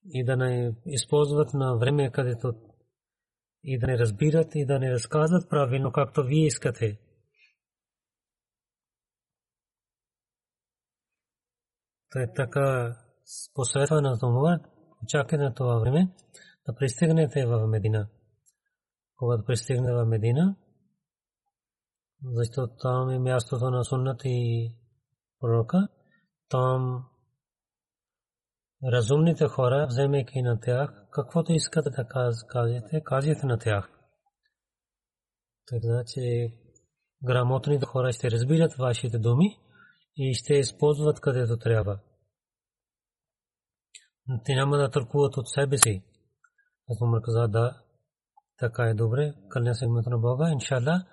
[0.05, 2.55] И да не използват на време, където
[3.65, 6.99] и да не разбират и да не разказват правилно, както вие искате.
[12.11, 12.97] Той така
[13.55, 14.61] посветва на това,
[15.03, 16.15] очаквате на това време
[16.67, 18.09] да пристигнете в Медина.
[19.17, 20.57] Когато пристигне в Медина,
[22.25, 24.71] защото там е мястото на суннат и
[25.41, 25.89] пророка,
[26.49, 27.05] там
[28.93, 32.05] разумните хора, вземайки на тях, каквото искате да
[32.49, 33.91] кажете, кажете на тях.
[35.67, 36.49] Така че
[37.25, 39.59] грамотните хора ще разбират вашите думи
[40.17, 41.99] и ще използват където трябва.
[44.45, 46.03] Те няма да търкуват от себе си.
[46.91, 47.83] Аз му каза да,
[48.59, 51.05] така е добре, кълня се името на Бога, иншалла.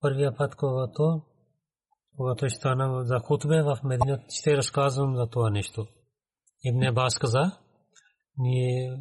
[0.00, 1.22] Първия път, когато
[2.16, 5.86] когато ще стана за хутбе в Медина, ще разказвам за това нещо.
[6.64, 7.58] Ибн Абас каза,
[8.38, 8.96] ние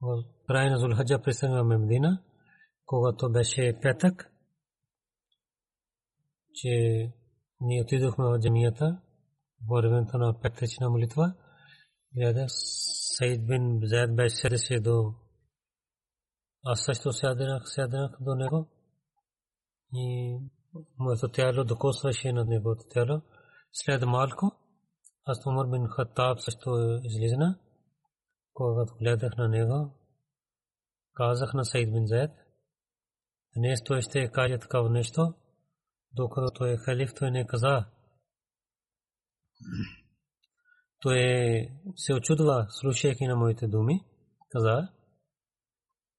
[0.00, 2.22] в края на Зулхаджа пристигнахме Медина,
[2.86, 4.32] когато беше петък,
[6.54, 6.68] че
[7.60, 9.00] ние отидохме в джамията,
[9.68, 11.34] в времето на петъчна молитва.
[12.16, 15.14] Гледа, Саид бин Зайд беше седеше до...
[16.64, 18.68] Аз също сяднах, сяднах до него
[19.92, 20.38] и
[20.98, 23.22] моето тяло докосваше на неговото тяло.
[23.72, 24.52] След малко,
[25.28, 27.58] аз Умар бин Хаттаб също излизна.
[28.54, 29.90] Когато гледах на него,
[31.14, 32.30] казах на Саид бин Зайд,
[33.56, 35.34] днес той ще каже такава нещо,
[36.12, 37.84] докато той е халиф, той не каза.
[41.00, 41.20] Той
[41.96, 44.04] се очудва, слушайки на моите думи,
[44.50, 44.88] каза,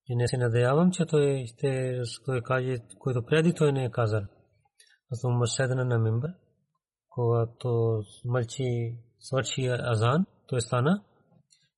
[0.07, 2.01] и не се надявам, че той ще
[2.43, 4.21] каже, което преди той не е казал.
[5.11, 6.31] Аз Умар седна на мимбър,
[7.19, 11.03] когато мълчи свърши азан, той стана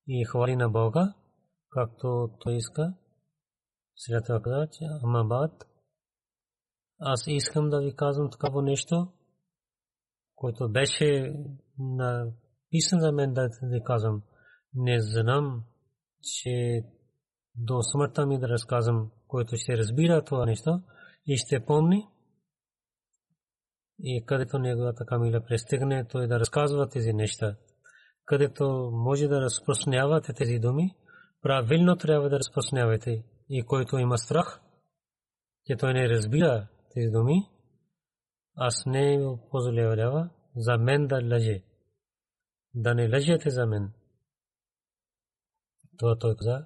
[0.07, 1.13] и хвали на Бога,
[1.69, 2.93] както той иска.
[3.95, 5.51] След това каза, че Амабад,
[6.99, 9.07] аз искам да ви казвам такава нещо,
[10.35, 11.33] което беше
[11.79, 14.21] написан за мен да ви казвам.
[14.73, 15.63] Не знам,
[16.21, 16.83] че
[17.55, 20.81] до смъртта ми да разказвам, който ще разбира това нещо
[21.25, 22.07] и ще помни.
[24.03, 27.55] И където неговата камила пристигне, той да разказва тези неща.
[28.25, 30.95] Където може да разпространявате тези думи,
[31.41, 33.23] правилно трябва да разпространявате.
[33.49, 34.61] И който има страх,
[35.65, 37.49] че той не разбира тези думи,
[38.55, 41.63] аз не позволява за мен да лъже.
[42.73, 43.93] Да не лъжете за мен.
[45.97, 46.65] Това той каза.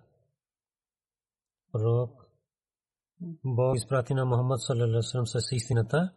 [1.71, 2.26] Пророк
[3.43, 4.60] Бог изпрати на Мухаммад
[5.26, 6.12] с истината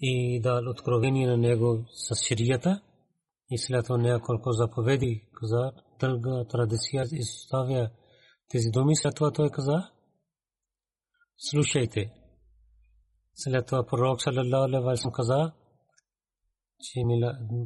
[0.00, 2.80] и дал откровение на него с ширията
[3.50, 7.90] и след това няколко заповеди каза дълга традиция изоставя
[8.48, 9.90] тези думи след това той каза
[11.36, 12.12] слушайте.
[13.34, 15.52] След това пророк саллалаху алейхи ва каза
[16.80, 17.00] че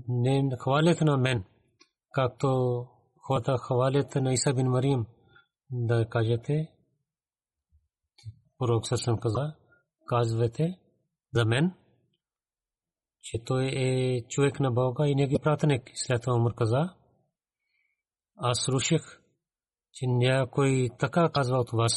[0.08, 1.44] не хвалят на мен
[2.12, 2.48] както
[3.26, 5.06] хората хвалят на Иса бин Мариям
[5.70, 6.72] да кажете.
[8.58, 9.54] Пророк саллалаху каза
[10.06, 10.78] казвате
[11.34, 11.72] за мен
[13.22, 15.90] че той е човек на Бога и негови пратеник.
[15.94, 16.94] След това Умар каза,
[18.36, 19.22] аз слушах,
[19.92, 21.92] че някой така казва от вас,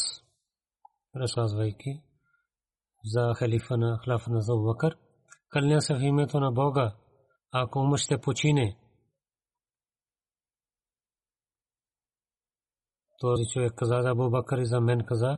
[1.15, 2.01] разказвайки
[3.03, 4.97] за халифа на хлафа на Забакър,
[5.49, 6.95] кълня се в името на Бога,
[7.51, 8.77] ако Умар ще почине.
[13.19, 15.37] Този човек каза за Абу Бакър и за мен каза,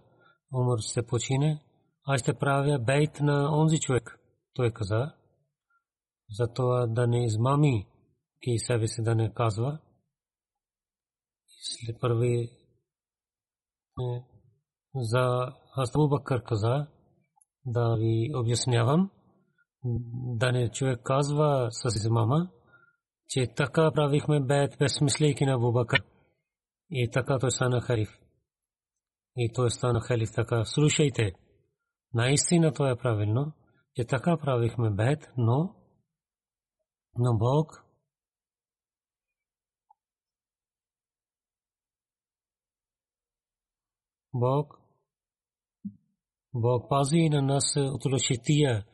[0.54, 1.64] Умар ще почине,
[2.06, 4.20] аз ще правя бейт на онзи човек.
[4.54, 5.14] Той каза,
[6.38, 7.88] за това да не измами
[8.44, 9.80] ки себе си да не казва.
[11.48, 12.50] След първи
[14.96, 16.88] за Хасабу каза
[17.66, 19.12] да ви обяснявам
[20.38, 22.50] да не човек казва с измама,
[23.28, 26.04] че така правихме бед безсмислейки на Абу Бакър.
[26.90, 28.10] И така той стана халиф.
[29.38, 30.66] И той стана халиф така.
[30.66, 31.34] Слушайте,
[32.14, 33.54] наистина това е правилно,
[33.96, 35.76] че така правихме бед, но
[37.18, 37.84] но Бог
[44.34, 44.86] Бог
[46.54, 48.86] Бог пази на нас от лошития.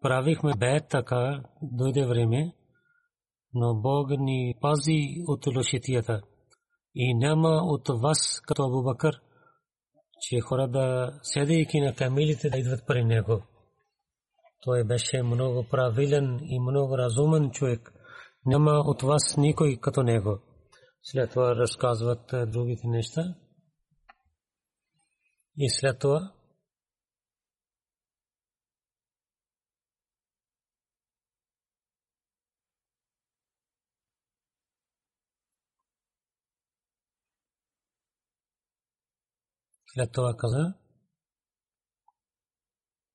[0.00, 2.54] Правихме бед така, дойде време,
[3.54, 6.22] но Бог ни пази от лошитията.
[6.94, 9.20] И няма от вас, като Абу Бакър,
[10.20, 13.42] че хора да седейки на камилите да идват при него.
[14.62, 17.92] Той беше много правилен и много разумен човек.
[18.46, 20.38] Няма от вас никой като него.
[21.02, 23.22] След това разказват е, другите неща.
[25.56, 26.32] И след това
[39.94, 40.74] след това каза,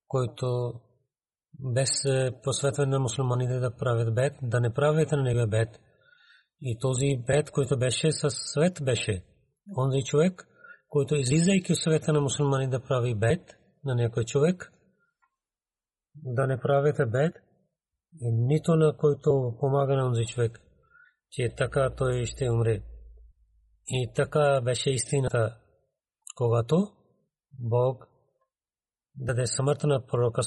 [0.07, 0.73] който
[1.59, 5.69] без е, посветване на мусулманите да правят бед, да не правят на него бед.
[6.61, 9.23] И този бед, който беше със свет беше.
[9.77, 10.47] Онзи човек,
[10.89, 13.41] който излизайки от света на мусулмани да прави бед
[13.83, 14.73] на някой човек,
[16.15, 17.35] да не правите бед,
[18.21, 20.59] и нито на който помага на онзи човек,
[21.29, 22.81] че така той ще умре.
[23.87, 25.57] И така беше истината,
[26.35, 26.91] когато
[27.59, 28.07] Бог
[29.15, 30.43] даде смърт на пророка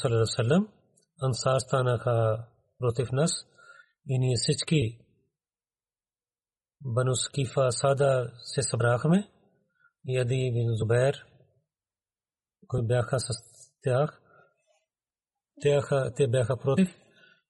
[1.22, 2.36] انساستان خا
[2.80, 3.32] پرف نس
[4.06, 4.98] ان سچ کی
[6.96, 9.22] بنسکیفا سادہ سے سبراخ میں
[10.74, 11.16] زبیرف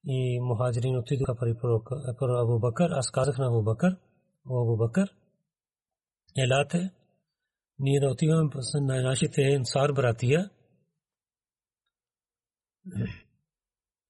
[0.03, 0.95] ای مہاجرین
[2.37, 3.91] ابو بکر اثکارخ نا بکر
[4.45, 5.05] او ابو بکر
[6.35, 6.77] اہلاتے
[7.79, 10.41] نائناشی ناناشی انسار براتی ہے۔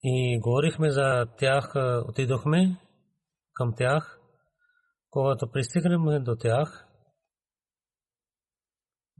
[0.03, 1.73] И говорихме за тях,
[2.07, 2.77] отидохме
[3.53, 4.19] към тях.
[5.09, 6.87] Когато пристигнем до тях,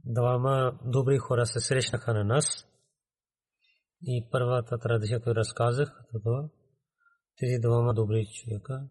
[0.04, 2.66] двама добри хора се срещнаха на нас
[4.02, 6.48] и първата традиция, която разказах, това.
[7.36, 8.88] Тези двама добри човека,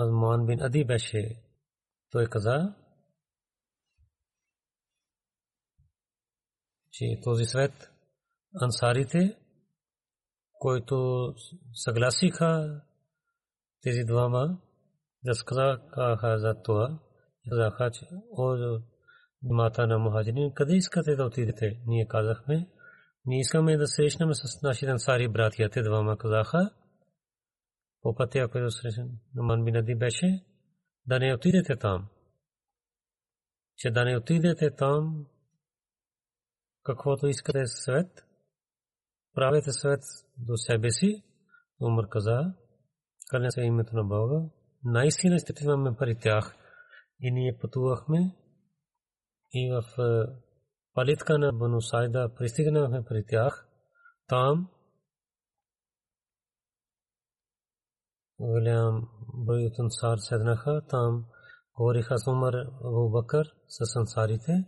[0.00, 1.42] Азман бин Ади беше,
[2.10, 2.74] той каза,
[6.90, 7.90] че този свет
[8.62, 9.38] ансарите,
[10.58, 11.34] които
[11.72, 12.80] съгласиха
[13.82, 14.58] тези двама
[15.26, 16.98] разказаха за това.
[17.50, 18.06] Казаха, че
[18.36, 18.78] о
[19.42, 21.80] мата на мухаджирин, къде искате да отидете?
[21.86, 22.68] Ние казахме,
[23.26, 25.70] ние искаме да срещнем с нашите ансари братия.
[25.70, 26.70] Те двама казаха,
[28.02, 29.04] по пътя, който срещна
[29.34, 30.44] на Манбинади беше,
[31.06, 32.08] да не отидете там.
[33.76, 35.26] Че да не отидете там,
[36.82, 38.27] каквото искате свет,
[39.34, 40.00] правете свет
[40.38, 41.24] до себе си,
[41.80, 42.54] Умар каза,
[43.30, 44.48] кърне се името на Бога,
[44.84, 46.54] наистина имаме пари тях.
[47.20, 48.36] И ние пътувахме
[49.52, 50.32] и в е,
[50.94, 53.68] палитка на Бану Сайда пристигнахме при тях.
[54.26, 54.68] Там
[58.38, 60.82] голям брой от седнаха.
[60.88, 61.24] Там
[61.76, 62.54] говориха с Умар
[62.84, 64.64] Абу Бакър с ансарите.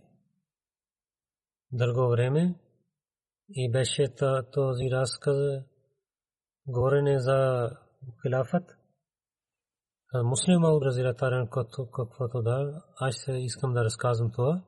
[1.73, 2.55] Дълго време
[3.51, 4.15] и беше
[4.53, 5.37] този разказ
[6.67, 7.71] говорене за
[8.23, 8.77] хилафът.
[10.15, 11.49] Муслим Ауд Разилатарен
[11.93, 14.63] каквото да, аз искам да разказвам това.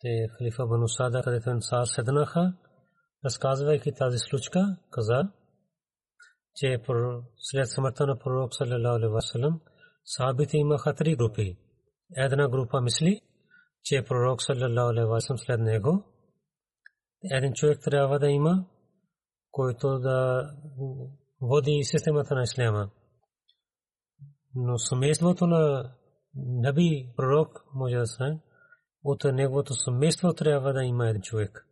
[0.00, 2.52] Те халифа Бану Сада, където Ансар седнаха,
[3.24, 5.32] разказвайки тази случка, каза,
[6.54, 6.78] че
[7.36, 9.08] след смъртта на пророк саллалаху
[13.84, 16.04] че пророк саллалаху алейхи васалам след него
[17.24, 18.64] един човек трябва да има,
[19.50, 20.50] който да
[21.40, 22.90] води системата на исляма.
[24.54, 25.92] Но семейството на
[26.34, 28.38] Наби, пророк, може да се,
[29.04, 31.66] от неговото семейство трябва да има един човек.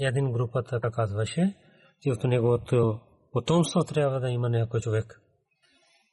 [0.00, 1.54] Един група така казваше,
[2.02, 3.00] че от неговото
[3.32, 5.20] потомство трябва да има някой човек.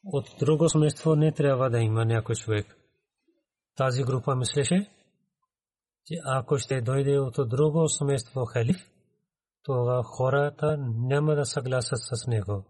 [0.05, 2.77] От друго семейство не трябва да има някой човек.
[3.75, 4.92] Тази група мислеше,
[6.05, 8.89] че ако ще дойде от друго семейство халиф,
[9.63, 12.65] това хората няма да съгласят с него.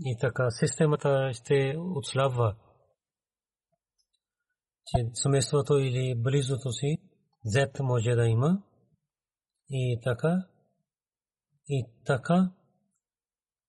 [0.00, 2.56] И така системата ще отслабва,
[4.86, 6.98] че семейството или близото си
[7.44, 8.62] зет може да има.
[9.70, 10.46] И така,
[11.68, 12.50] и така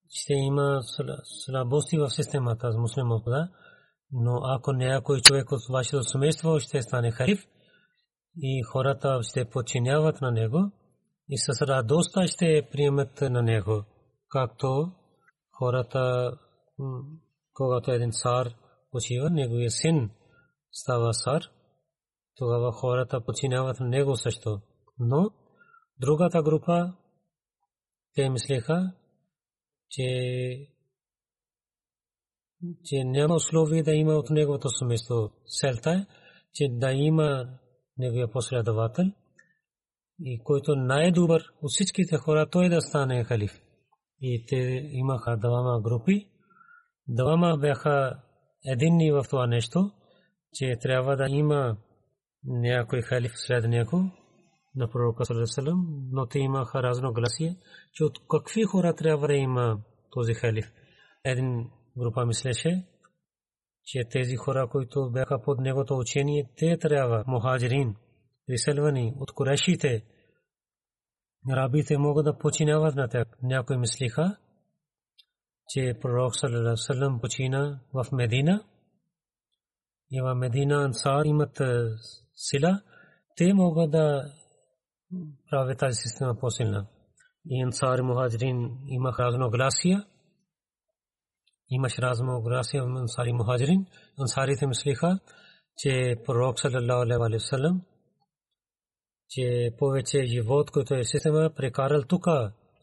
[0.10, 0.80] ще има
[1.24, 3.50] слабости в системата с муслимата,
[4.12, 7.48] но ако някой човек от вашето семейство ще стане халиф
[8.38, 10.72] и хората ще подчиняват на него
[11.30, 13.84] и с радост ще приемат на него,
[14.30, 14.92] както
[15.52, 16.32] хората,
[17.54, 18.54] когато един цар
[18.92, 20.10] почива, неговия син
[20.72, 21.42] става цар,
[22.36, 24.62] тогава хората подчиняват на него също.
[25.00, 25.30] Но
[26.00, 26.94] другата група,
[28.16, 28.92] те мислеха,
[29.90, 30.08] че
[32.86, 35.32] че няма условие да има от неговото семейство.
[35.46, 36.06] Селта е,
[36.54, 37.46] че да има
[38.00, 39.06] неговия последовател
[40.20, 43.52] и който най-добър от всичките хора, той да стане халиф.
[44.22, 46.28] И те имаха двама групи.
[47.08, 48.20] Двама бяха
[48.66, 49.92] единни в това нещо,
[50.54, 51.78] че трябва да има
[52.44, 54.12] някой халиф след него
[54.76, 57.56] на пророка Салесалам, но те имаха разно гласие,
[57.94, 59.78] че от какви хора трябва да има
[60.12, 60.66] този халиф.
[61.26, 62.86] Един група мислеше,
[63.92, 67.96] че тези хора, които бяха под негото учение, те трябва, мухаджирин,
[68.48, 70.06] приселвани от корешите,
[71.50, 73.28] рабите могат да починяват на тях.
[73.44, 74.38] Някои мислиха,
[75.68, 76.34] че пророк
[76.76, 78.64] Салам почина в Медина
[80.12, 81.62] и в Медина ансар имат
[82.36, 82.82] сила,
[83.36, 84.34] те могат да
[85.50, 86.88] правят тази система по-силна.
[87.46, 90.06] И ансар и мухаджирин имах разногласия,
[91.70, 93.86] имаш разногласия в ансар и мухаджирин.
[94.20, 95.20] Ансарите мислиха,
[95.78, 97.80] че пророк саллаллаху алейхи ва
[99.30, 102.28] че повече живот, който е система прекарал тук.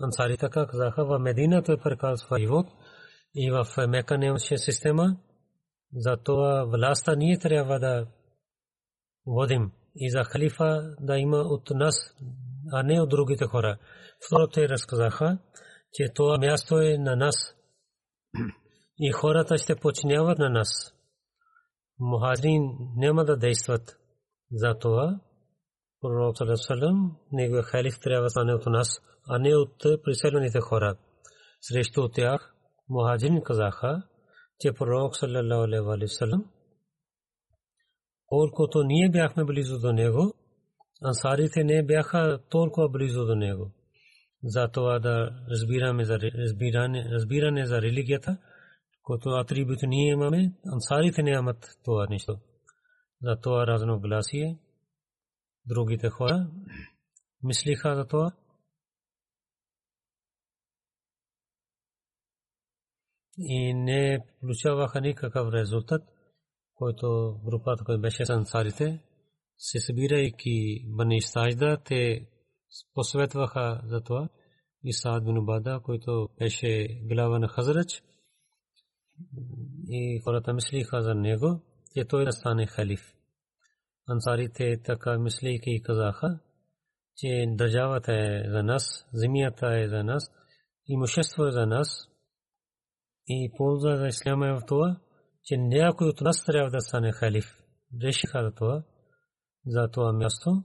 [0.01, 2.67] Ансари така казаха, в Медина той прекарал своя живот
[3.35, 5.17] и в Мека нямаше система.
[5.93, 8.07] Затова властта ние трябва да
[9.27, 11.95] водим и за халифа да има от нас,
[12.73, 13.79] а не от другите хора.
[14.27, 15.39] Второ те разказаха,
[15.93, 17.55] че това място е на нас
[18.99, 20.69] и хората ще починяват на нас.
[21.99, 22.63] Мухаджирин
[22.97, 23.99] няма да действат.
[24.53, 25.21] Затова
[26.01, 30.97] пророк Салесалем, неговия халиф трябва да стане от нас, а не от приселените хора.
[31.61, 32.55] Срещу тях
[32.89, 34.03] мухаджирин казаха,
[34.61, 36.45] че пророк салам,
[38.27, 40.35] колкото ние бяхме близо до него,
[41.03, 43.71] ансарите не бяха толкова близо до него.
[44.45, 48.39] Затова да разбираме за разбиране, разбиране за религията,
[49.07, 52.39] който атрибут ние имаме, ансарите нямат това нещо.
[53.23, 54.59] Затова разногласие
[55.67, 56.51] другите хора
[57.43, 58.33] мислиха за това.
[63.39, 66.03] И не получаваха никакъв резултат,
[66.75, 69.03] който групата, която беше с ансарите,
[69.59, 72.29] се събирайки Бани Сажда, те
[72.95, 74.29] посветваха за това.
[74.85, 75.47] И Саад бин
[75.83, 78.03] който беше глава на Хазрач,
[79.89, 81.61] и хората мислиха за него,
[81.95, 83.17] че той да стане халиф
[84.09, 86.39] ансарите така мислейки и казаха,
[87.17, 90.31] че държавата е за нас, земята е за нас,
[90.89, 91.89] имущество е за нас
[93.27, 95.01] и полза за исляма е в това,
[95.45, 97.45] че някой от нас трябва да стане халиф.
[98.03, 98.83] Решиха за това,
[99.67, 100.65] за това място.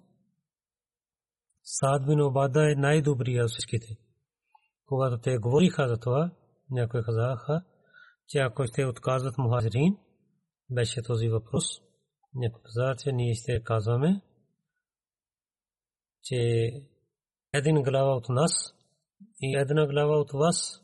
[1.64, 3.98] Саад бин Обада е най-добрия от всичките.
[4.86, 6.32] Когато те говориха за това,
[6.72, 7.64] някои казаха,
[8.32, 9.98] че ако ще отказват мухаджирин,
[10.70, 11.64] беше този въпрос–
[12.36, 14.22] някой каза, че ние ще казваме,
[16.24, 16.38] че
[17.54, 18.52] един глава от нас
[19.40, 20.82] И една глава от вас,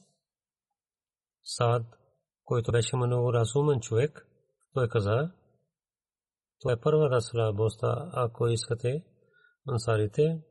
[1.43, 1.84] Сад,
[2.43, 4.28] който беше много разумен човек,
[4.74, 5.32] той каза,
[6.60, 9.04] това е първата слабоста, ако искате
[9.68, 10.41] ансарите,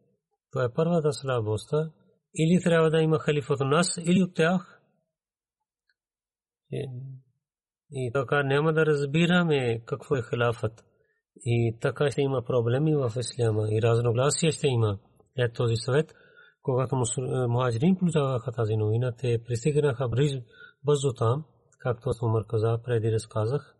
[0.53, 1.93] това е първата слабоста,
[2.35, 4.76] или трябва да има халиф от нас, или от тях.
[7.91, 10.85] И така няма да разбираме какво е халафът.
[11.45, 14.99] И така ще има проблеми в исляма и разногласия ще има.
[15.39, 16.15] Ето този съвет,
[16.63, 17.03] когато
[17.49, 20.09] мухаджирин получаваха тази новина, те пристигнаха
[20.85, 21.45] бързо там,
[21.79, 23.77] както Умар каза, преди разказах,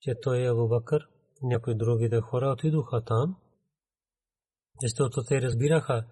[0.00, 1.08] че той е Абу Бакър,
[1.42, 3.36] някои другите хора отидоха там,
[4.82, 6.04] защото те разбираха,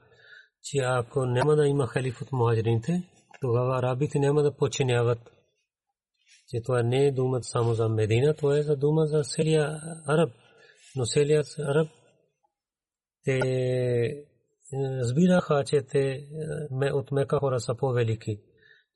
[0.63, 5.36] че ако няма да има халиф от мухаджирините, тогава арабите няма да починяват.
[6.49, 10.31] Че това не е дума само за Медина, това е за дума за целия араб.
[10.97, 11.89] Но целият араб
[13.27, 14.27] те
[14.73, 16.29] разбираха, че те
[16.93, 18.41] от Мека хора са по-велики.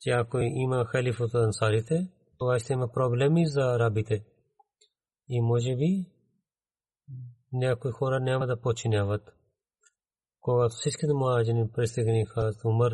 [0.00, 4.24] Че ако има халиф от ансарите, това ще има проблеми за арабите.
[5.28, 6.06] И може би
[7.52, 9.22] някои хора няма да починяват.
[10.40, 12.92] Когато всичките муаджини пристигнаха Умар,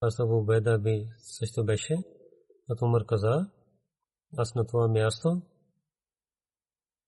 [0.00, 1.96] Хазрат Абу Беда би също беше,
[2.82, 3.50] Умар каза,
[4.36, 5.42] аз на това място,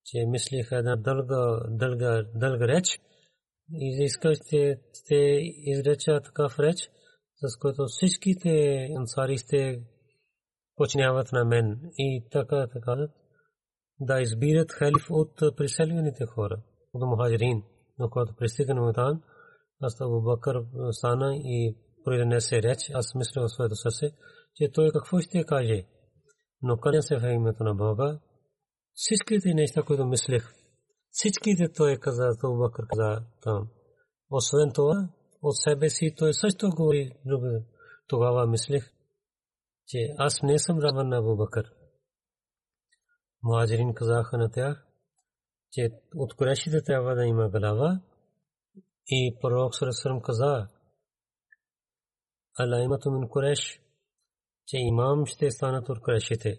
[0.05, 3.01] че мислих една дълга, дълга, дълга реч
[3.73, 4.09] и
[4.51, 5.15] че ще
[5.57, 6.91] изреча такъв реч,
[7.37, 8.51] с който всичките
[8.99, 9.83] ансари ще
[10.77, 13.09] починяват на мен и така, така,
[14.01, 17.63] да избират халиф от преселените хора, от мухаджирин.
[17.99, 19.23] Но когато пристигна там,
[19.81, 24.11] аз Абу Бакър стана и произнесе реч, аз мисля в своето сърце,
[24.57, 25.87] че той какво ще каже.
[26.63, 28.21] Но къде се в името на Бога,
[28.95, 30.55] всичките неща, които мислех,
[31.11, 33.69] всичките той каза, Абу Бакър каза там.
[34.31, 35.09] Освен това,
[35.43, 37.13] от себе си той също говори.
[38.09, 38.93] Тогава мислех,
[39.87, 41.65] че аз не съм равен на Абу Бакър.
[43.43, 44.87] Муаджирин казаха на тях,
[45.71, 48.01] че от Курешите трябва да има глава
[49.07, 50.69] и пророк Сарасарам каза
[52.59, 53.81] Алаймато мин Куреш,
[54.67, 56.59] че имам ще станат от Курешите.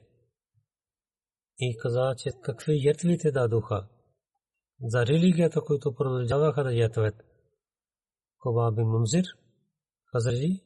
[1.59, 3.87] И каза, че какви ятвите дадоха
[4.81, 7.15] за религията, които продължаваха да ятват.
[8.39, 9.25] Коба би Мунзир,
[10.11, 10.63] Хазраджи,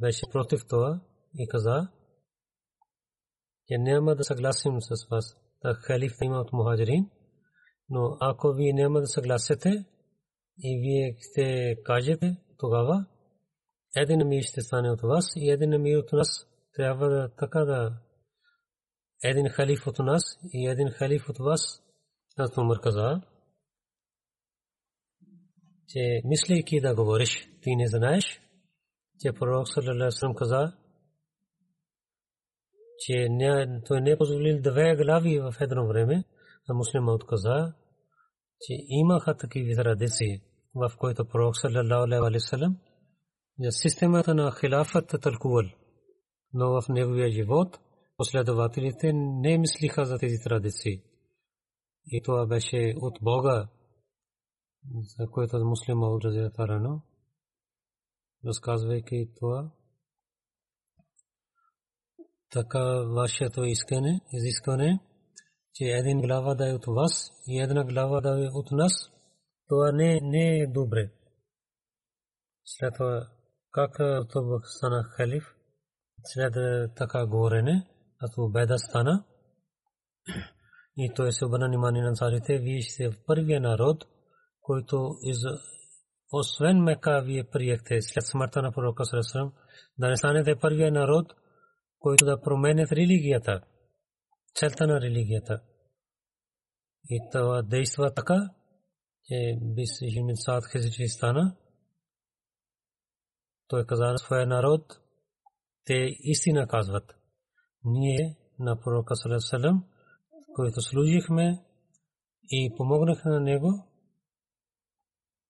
[0.00, 1.00] беше против това
[1.34, 1.88] и каза,
[3.66, 7.10] че няма да съгласим с вас да халиф има от мухаджирин,
[7.88, 9.84] но ако вие няма да съгласите
[10.58, 13.06] и вие ще кажете тогава,
[13.96, 16.46] един мир ще стане от вас и един мир от нас.
[16.74, 17.92] Трябва да така да
[19.24, 20.22] един халиф от нас
[20.52, 21.82] и един халиф от вас,
[22.36, 23.20] аз Умар каза,
[25.88, 28.40] че мислейки да говориш, ти не знаеш,
[29.20, 30.72] че пророк саллалаху каза,
[32.98, 33.28] че
[33.86, 36.24] той не е позволил две глави в едно време,
[36.68, 37.74] а муслима отказа,
[38.60, 40.40] че имаха такива традиции,
[40.74, 42.89] в които пророк саллалаху алейхи
[43.60, 45.64] за системата на хилафата тълкувал.
[46.52, 47.78] Но в неговия живот
[48.16, 51.02] последователите не мислиха за тези традиции.
[52.06, 53.68] И това беше от Бога,
[55.18, 57.02] за което муслима отразя рано,
[58.46, 59.70] разказвайки това
[62.50, 62.84] така
[63.14, 65.00] вашето искане, изискане,
[65.74, 68.92] че един глава да е от вас и една глава да е от нас,
[69.68, 71.10] това не, не е добре.
[72.64, 73.28] След това,
[73.72, 73.96] как
[74.28, 75.44] това стана халиф,
[76.24, 76.54] след
[76.96, 77.86] така горене,
[78.20, 79.24] а беда стана,
[80.96, 84.04] и той се обърна внимание на царите, вие сте първия народ,
[84.60, 85.38] който из
[86.32, 89.52] освен Мека вие приехте след смъртта на пророка Сарасрам,
[89.98, 91.32] да не станете първия народ,
[91.98, 93.60] които да променят религията,
[94.54, 95.62] целта на религията.
[97.08, 98.50] И това действа така,
[99.24, 101.56] че бис Химин Саад Хизичи стана.
[103.70, 105.00] Той каза на своя народ,
[105.84, 107.14] те истина казват.
[107.84, 109.82] Ние на пророка Салесалем,
[110.54, 111.64] който служихме
[112.50, 113.68] и помогнахме на него,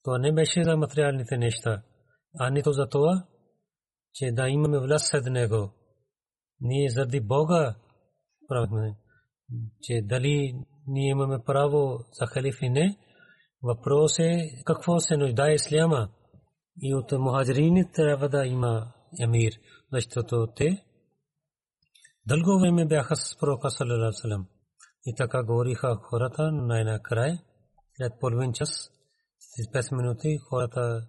[0.02, 1.82] това не беше за материалните неща,
[2.38, 3.26] а нито за това,
[4.12, 5.70] че да имаме власт след него.
[6.60, 7.76] Ние заради Бога
[8.48, 8.96] правихме,
[9.82, 10.54] че дали
[10.86, 12.98] ние имаме право за халиф и не.
[13.62, 16.08] Въпрос е какво се нуждае исляма.
[16.82, 19.52] И от мухаджирини трябва да има емир,
[19.92, 20.84] защото те
[22.26, 24.44] дълго време бяха с пророка салалалаху
[25.06, 27.38] И така говориха хората най-накрая,
[27.96, 28.90] след половин час,
[29.38, 31.06] с 5 минути хората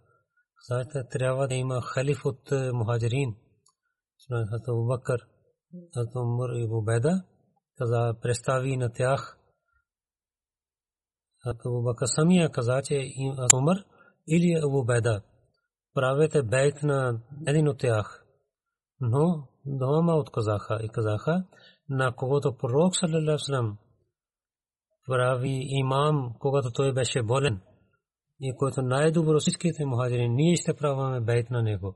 [0.67, 3.35] Знаете, трябва да има халиф от мухаджирин.
[4.29, 5.19] Хазрат Абу Бакър,
[5.93, 7.23] Хазрат Умар и Убеда,
[7.77, 9.37] каза, представи на тях.
[11.43, 13.13] Хазрат Абу Бакър самия каза, че
[13.53, 13.77] Умар
[14.27, 15.21] или Абу Беда
[15.93, 18.25] правете бейт на един от тях.
[18.99, 21.45] Но двама отказаха и казаха,
[21.89, 23.77] на когото пророк саллалаху
[25.07, 27.61] прави имам, когато той беше болен
[28.41, 31.95] и който най-добро всичките мухаджири, ние ще праваме бейт на него.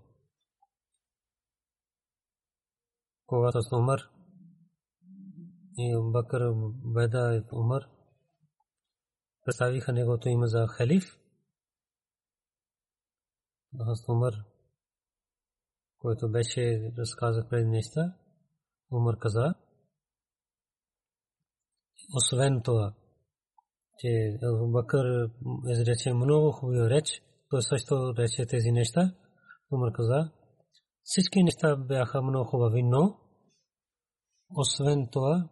[3.26, 4.00] Когато с Умар
[5.78, 6.54] и Бакър,
[6.93, 7.82] Беда и Умар
[9.46, 11.04] представиха негото име за халиф,
[13.78, 14.34] Хазрат Умар,
[15.97, 18.13] който беше разказах преди неща,
[18.91, 19.53] Умар каза,
[22.15, 22.93] освен това,
[23.97, 25.30] че Бакър
[25.69, 29.15] изрече много хубави реч, той също рече тези неща.
[29.71, 30.32] Умар каза,
[31.03, 33.19] всички неща бяха много хубави, но
[34.49, 35.49] освен това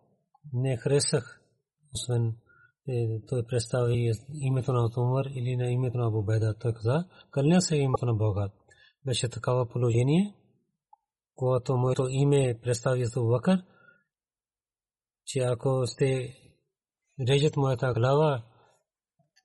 [0.53, 1.41] не харесах,
[1.93, 2.37] освен
[3.27, 6.55] той представи името на Умар или на името на Абубеда.
[6.59, 8.49] Той каза, кълня се името на Бога.
[9.05, 10.35] Беше такава положение,
[11.35, 13.63] когато моето име представи за Бакър,
[15.25, 16.33] че ако сте
[17.29, 18.43] режат моята глава,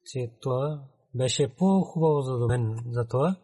[0.05, 0.85] че това
[1.15, 3.37] беше по-хубаво за мен за това,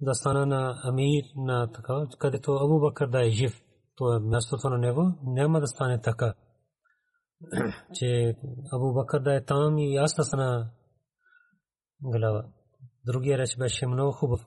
[0.00, 3.62] да стана на амир на така, където Абу Бакър да е жив.
[3.96, 6.34] Това мястото на него няма да стане така
[7.94, 8.36] че
[8.72, 10.70] Абу Бакър да е там и аз да стана
[12.00, 12.44] глава.
[13.06, 14.40] Другия реч беше много хубав.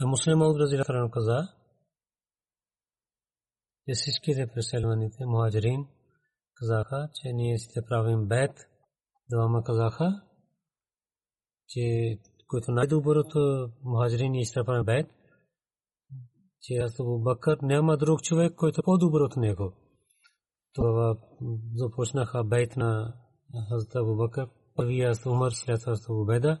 [0.00, 1.48] А муслим Ауд Разилатаран каза,
[3.88, 5.86] че всичките преселваните, муаджирин,
[6.54, 8.50] казаха, че ние сте правим бед.
[9.30, 10.22] Двама казаха,
[11.68, 12.18] че
[12.48, 15.06] който най-доброто муаджирин ние сте правим бед,
[16.60, 19.81] че Абу Бакър няма друг човек, който е по-добър от него
[20.74, 21.16] това
[21.74, 23.14] започнаха бейт на
[23.68, 24.48] Хазрат Абу Бакър.
[24.74, 26.60] Първия Хазрат Умар, след това Хазрат Абу Беда.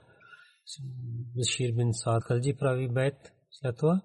[1.36, 4.02] Башир бин Саад Калджи прави бейт след това.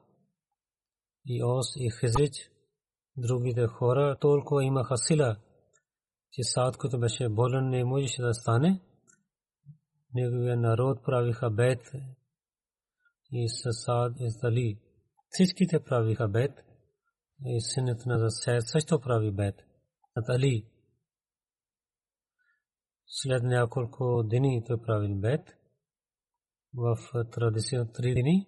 [1.25, 2.33] И Ос и Хизрич,
[3.17, 5.37] другите хора, толкова имаха сила,
[6.31, 8.81] че Саад, който беше болен, не можеше да стане.
[10.13, 11.81] Неговия народ правиха бейт
[13.31, 14.79] и с Саад и Дали.
[15.29, 16.51] Всичките правиха бейт.
[17.45, 19.66] И синът на Саад също прави бейт.
[20.29, 20.65] Али.
[23.05, 25.41] След няколко дни той правил бед.
[26.73, 26.97] В
[27.31, 28.47] традиция три дни.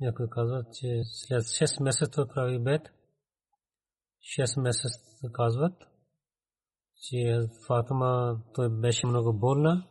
[0.00, 2.82] Някой казва, че след 6 месеца той прави бед.
[4.40, 4.98] 6 месеца
[5.32, 5.72] казват,
[6.96, 9.88] че Фатима той беше много болна.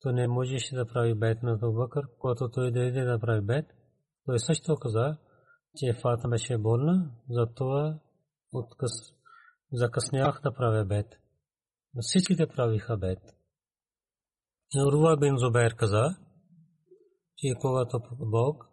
[0.00, 3.66] Той не можеше да прави бед на Бакър, когато той дойде да прави бед.
[4.26, 5.18] Той също каза,
[5.76, 8.00] че Фатима беше болна, затова
[8.52, 9.15] отказ
[9.72, 11.06] закъснях да правя бед.
[12.00, 13.18] Всичките правиха бед.
[14.92, 16.16] Руа бин Зубайр каза,
[17.36, 18.64] че когато Бог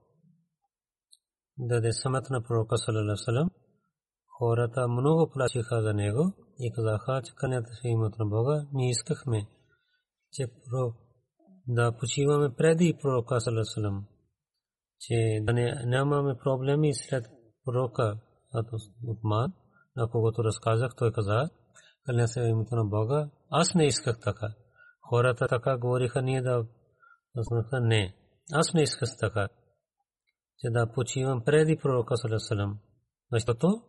[1.58, 3.50] даде самът на пророка салалалалалалам,
[4.40, 9.48] хората много плачиха за него и казаха, че кънята се имат на Бога, ние искахме,
[10.32, 10.48] че
[11.68, 14.06] да почиваме преди пророка салалалалалам,
[15.00, 15.54] че да
[15.86, 17.26] нямаме проблеми след
[17.66, 18.20] пророка
[19.08, 19.54] Утман,
[19.96, 21.50] на когото разказах, той каза,
[22.06, 24.48] кълня се името на Бога, аз не исках така.
[25.10, 26.66] Хората така говориха ние да
[27.36, 28.16] знаха не.
[28.54, 29.50] Аз не исках така.
[30.60, 32.80] Че да почивам преди пророка Салесалам.
[33.32, 33.82] Защото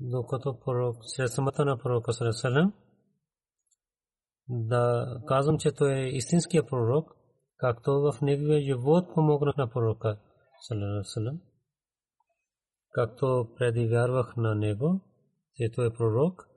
[0.00, 2.72] докато пророк, след самата на пророка Салесалам,
[4.48, 7.12] да казвам, че той е истинския пророк,
[7.56, 10.18] както в неговия живот помогнах на пророка
[10.60, 11.40] Салесалам
[12.96, 15.00] както преди вярвах на него,
[15.54, 16.48] че той е пророк.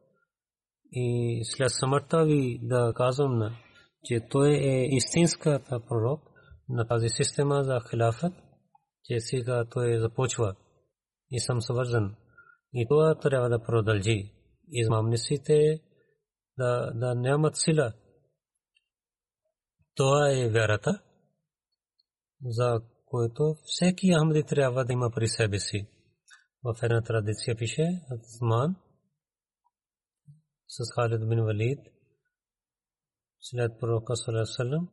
[0.91, 3.55] И след смъртта ви да казвам,
[4.03, 6.21] че той е истинската пророк
[6.69, 8.33] на тази система за хилафът,
[9.03, 10.55] че сега той започва
[11.31, 12.15] и съм съвързан.
[12.73, 14.33] И това трябва да продължи.
[14.71, 15.79] Измамниците
[16.57, 17.93] да, да нямат сила.
[19.95, 21.01] Това е вярата,
[22.45, 25.87] за който всеки Ахмади трябва да има при себе си
[26.63, 28.75] в една традиция пише Осман
[30.67, 31.79] с Халид бин Валид
[33.39, 34.89] след пророка Салесалам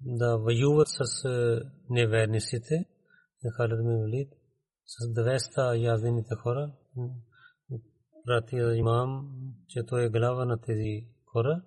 [0.00, 1.28] да воюват с
[1.90, 2.84] неверниците
[3.56, 4.32] Халид бин Валид
[4.86, 6.72] с 200 язените хора
[8.24, 9.30] прати имам
[9.68, 11.62] че той е глава на тези хора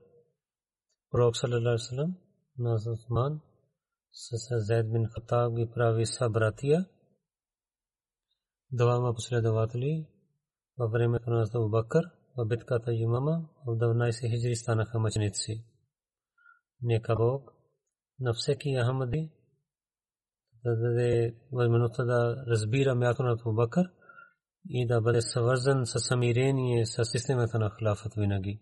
[1.11, 2.15] пророк Салесалам
[2.57, 3.41] на Усман
[4.11, 6.29] с Зайд бин Хатаб ги прави са
[8.71, 8.85] братия.
[8.85, 10.05] Двама последователи
[10.77, 12.03] във времето на Абу Бакър
[12.37, 15.65] в битката Юмама в 12 хиджри станаха мъченици.
[16.81, 17.53] Нека Бог
[18.19, 19.31] на всеки Ахмади
[20.63, 23.89] да даде възможността да разбира място на Абу Бакър
[24.69, 28.61] и да бъде съвързан с самирение с системата на халафът винаги.